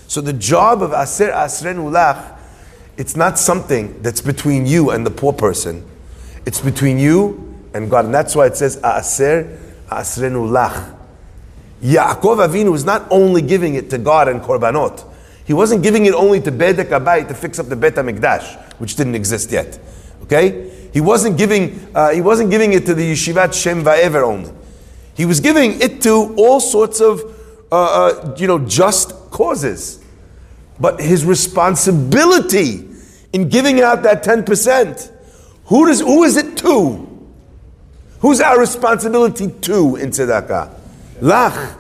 So 0.08 0.20
the 0.20 0.32
job 0.32 0.82
of 0.82 0.92
aser 0.92 1.30
asrenu 1.30 1.90
lach, 1.90 2.36
it's 2.96 3.14
not 3.14 3.38
something 3.38 4.02
that's 4.02 4.20
between 4.20 4.66
you 4.66 4.90
and 4.90 5.06
the 5.06 5.10
poor 5.10 5.32
person. 5.32 5.88
It's 6.46 6.60
between 6.60 6.98
you 6.98 7.53
and 7.74 7.90
God, 7.90 8.06
and 8.06 8.14
that's 8.14 8.34
why 8.36 8.46
it 8.46 8.56
says 8.56 8.76
aser 8.76 9.58
asrenu 9.90 10.48
lach. 10.48 10.96
Yaakov 11.82 12.48
Avinu 12.48 12.74
is 12.74 12.84
not 12.84 13.06
only 13.10 13.42
giving 13.42 13.74
it 13.74 13.90
to 13.90 13.98
God 13.98 14.28
and 14.28 14.40
korbanot. 14.40 15.04
He 15.44 15.52
wasn't 15.52 15.82
giving 15.82 16.06
it 16.06 16.14
only 16.14 16.40
to 16.40 16.50
Bedek 16.50 16.88
Abayit 16.88 17.28
to 17.28 17.34
fix 17.34 17.58
up 17.58 17.66
the 17.66 17.76
Bet 17.76 17.96
HaMikdash, 17.96 18.78
which 18.78 18.96
didn't 18.96 19.14
exist 19.14 19.50
yet. 19.50 19.78
Okay? 20.22 20.70
He 20.94 21.02
wasn't 21.02 21.36
giving, 21.36 21.86
uh, 21.94 22.12
he 22.12 22.22
wasn't 22.22 22.50
giving 22.50 22.72
it 22.72 22.86
to 22.86 22.94
the 22.94 23.12
Yeshivat 23.12 23.52
Shem 23.52 23.84
Va'ever 23.84 24.22
only. 24.22 24.52
He 25.14 25.26
was 25.26 25.40
giving 25.40 25.80
it 25.82 26.00
to 26.02 26.34
all 26.38 26.60
sorts 26.60 27.00
of, 27.00 27.20
uh, 27.70 27.74
uh, 27.74 28.34
you 28.38 28.46
know, 28.46 28.60
just 28.60 29.10
causes. 29.30 30.02
But 30.80 31.00
his 31.00 31.26
responsibility 31.26 32.88
in 33.32 33.48
giving 33.48 33.80
out 33.82 34.04
that 34.04 34.24
10%, 34.24 35.12
who, 35.66 35.86
does, 35.86 36.00
who 36.00 36.24
is 36.24 36.36
it 36.36 36.56
to? 36.58 37.13
Who's 38.24 38.40
our 38.40 38.58
responsibility 38.58 39.50
to 39.50 39.96
in 39.96 40.08
tzedakah? 40.08 40.74
Lach, 41.20 41.78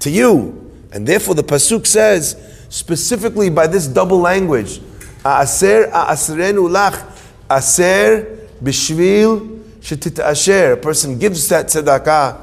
to 0.00 0.10
you. 0.10 0.72
And 0.90 1.06
therefore 1.06 1.36
the 1.36 1.44
Pasuk 1.44 1.86
says, 1.86 2.66
specifically 2.70 3.50
by 3.50 3.68
this 3.68 3.86
double 3.86 4.18
language, 4.18 4.80
A'aser 5.24 5.92
a'asrenu 5.92 6.68
lach, 6.68 7.00
Aser 7.48 8.48
bishvil 8.60 10.18
asher. 10.18 10.72
A 10.72 10.76
person 10.76 11.20
gives 11.20 11.48
that 11.50 11.66
tzedakah, 11.66 12.42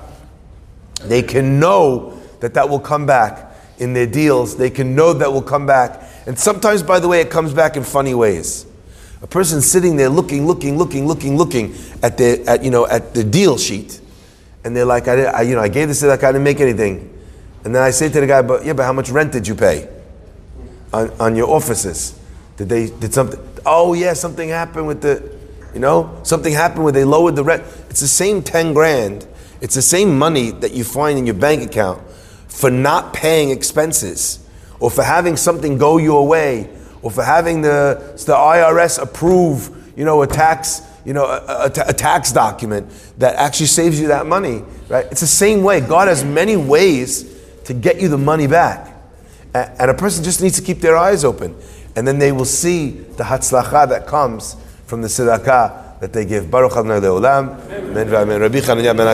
they 1.04 1.21
can 1.21 1.60
know 1.60 2.17
that 2.39 2.54
that 2.54 2.69
will 2.69 2.80
come 2.80 3.06
back 3.06 3.54
in 3.80 3.91
their 3.91 4.08
deals. 4.08 4.56
They 4.56 4.69
can 4.69 4.95
know 4.95 5.12
that 5.12 5.34
will 5.34 5.41
come 5.41 5.65
back. 5.65 6.02
And 6.28 6.39
sometimes, 6.39 6.82
by 6.82 7.02
the 7.02 7.10
way, 7.10 7.19
it 7.19 7.30
comes 7.30 7.54
back 7.54 7.76
in 7.76 7.84
funny 7.84 8.13
ways. 8.13 8.65
A 9.21 9.27
person 9.27 9.62
sitting 9.62 9.95
there 9.95 10.10
looking, 10.10 10.47
looking, 10.47 10.77
looking, 10.77 11.07
looking, 11.07 11.38
looking 11.38 11.75
at 12.01 12.17
the, 12.17 12.43
at, 12.47 12.63
you 12.63 12.71
know, 12.71 12.88
at 12.88 13.13
the 13.13 13.23
deal 13.23 13.57
sheet, 13.57 14.01
and 14.63 14.75
they're 14.75 14.86
like, 14.86 15.07
I, 15.07 15.23
I 15.23 15.41
you 15.41 15.55
know, 15.55 15.62
I 15.62 15.67
gave 15.67 15.88
this 15.88 16.01
tzedakah, 16.01 16.23
I 16.23 16.31
didn't 16.31 16.43
make 16.43 16.60
anything. 16.60 17.07
And 17.63 17.75
then 17.75 17.84
I 17.84 17.91
say 17.91 18.10
to 18.10 18.19
the 18.19 18.27
guy, 18.27 18.41
but 18.41 18.65
yeah, 18.65 18.73
but 18.73 18.84
how 18.84 18.93
much 18.93 19.10
rent 19.10 19.31
did 19.31 19.47
you 19.47 19.55
pay? 19.55 19.88
on, 20.93 21.10
on 21.19 21.36
your 21.36 21.49
offices? 21.49 22.19
Did 22.57 22.69
they 22.69 22.88
did 22.88 23.13
something? 23.13 23.39
Oh 23.65 23.93
yeah, 23.93 24.13
something 24.13 24.49
happened 24.49 24.88
with 24.88 25.01
the, 25.01 25.38
you 25.73 25.79
know, 25.79 26.19
something 26.23 26.53
happened 26.53 26.84
where 26.84 26.93
they 26.93 27.03
lowered 27.03 27.36
the 27.36 27.43
rent. 27.43 27.63
It's 27.89 28.01
the 28.01 28.07
same 28.07 28.43
ten 28.43 28.73
grand. 28.73 29.27
It's 29.62 29.75
the 29.75 29.81
same 29.81 30.17
money 30.17 30.51
that 30.51 30.73
you 30.73 30.84
find 30.84 31.17
in 31.17 31.25
your 31.25 31.36
bank 31.36 31.62
account 31.62 32.01
for 32.47 32.69
not 32.69 33.13
paying 33.13 33.49
expenses, 33.49 34.39
or 34.79 34.91
for 34.91 35.03
having 35.03 35.38
something 35.38 35.77
go 35.77 35.97
your 35.97 36.27
way, 36.27 36.69
or 37.01 37.11
for 37.11 37.23
having 37.23 37.61
the 37.61 38.13
the 38.25 38.33
IRS 38.33 39.01
approve, 39.01 39.93
you 39.97 40.05
know, 40.05 40.21
a 40.21 40.27
tax, 40.27 40.81
you 41.05 41.13
know, 41.13 41.25
a, 41.25 41.65
a- 41.65 41.85
a 41.89 41.93
tax 41.93 42.31
document 42.31 42.89
that 43.17 43.35
actually 43.35 43.65
saves 43.67 43.99
you 43.99 44.07
that 44.07 44.25
money. 44.25 44.63
Right? 44.89 45.05
It's 45.11 45.21
the 45.21 45.27
same 45.27 45.63
way. 45.63 45.81
God 45.81 46.07
has 46.07 46.23
many 46.23 46.57
ways 46.57 47.25
to 47.65 47.73
get 47.73 47.99
you 48.01 48.07
the 48.09 48.17
money 48.17 48.47
back. 48.47 48.87
And 49.53 49.91
a 49.91 49.93
person 49.93 50.23
just 50.23 50.41
needs 50.41 50.55
to 50.59 50.61
keep 50.65 50.79
their 50.79 50.95
eyes 50.97 51.23
open. 51.25 51.55
And 51.95 52.07
then 52.07 52.19
they 52.19 52.31
will 52.31 52.45
see 52.45 52.91
the 52.91 53.23
hatzlacha 53.23 53.89
that 53.89 54.07
comes 54.07 54.55
from 54.85 55.01
the 55.01 55.07
tzedakah 55.09 55.99
that 55.99 56.13
they 56.13 56.25
give. 56.25 56.49
Baruch 56.49 56.71
Adonai 56.71 56.99
Le'olam. 56.99 57.59
Amen. 57.69 57.93
ben 58.95 59.07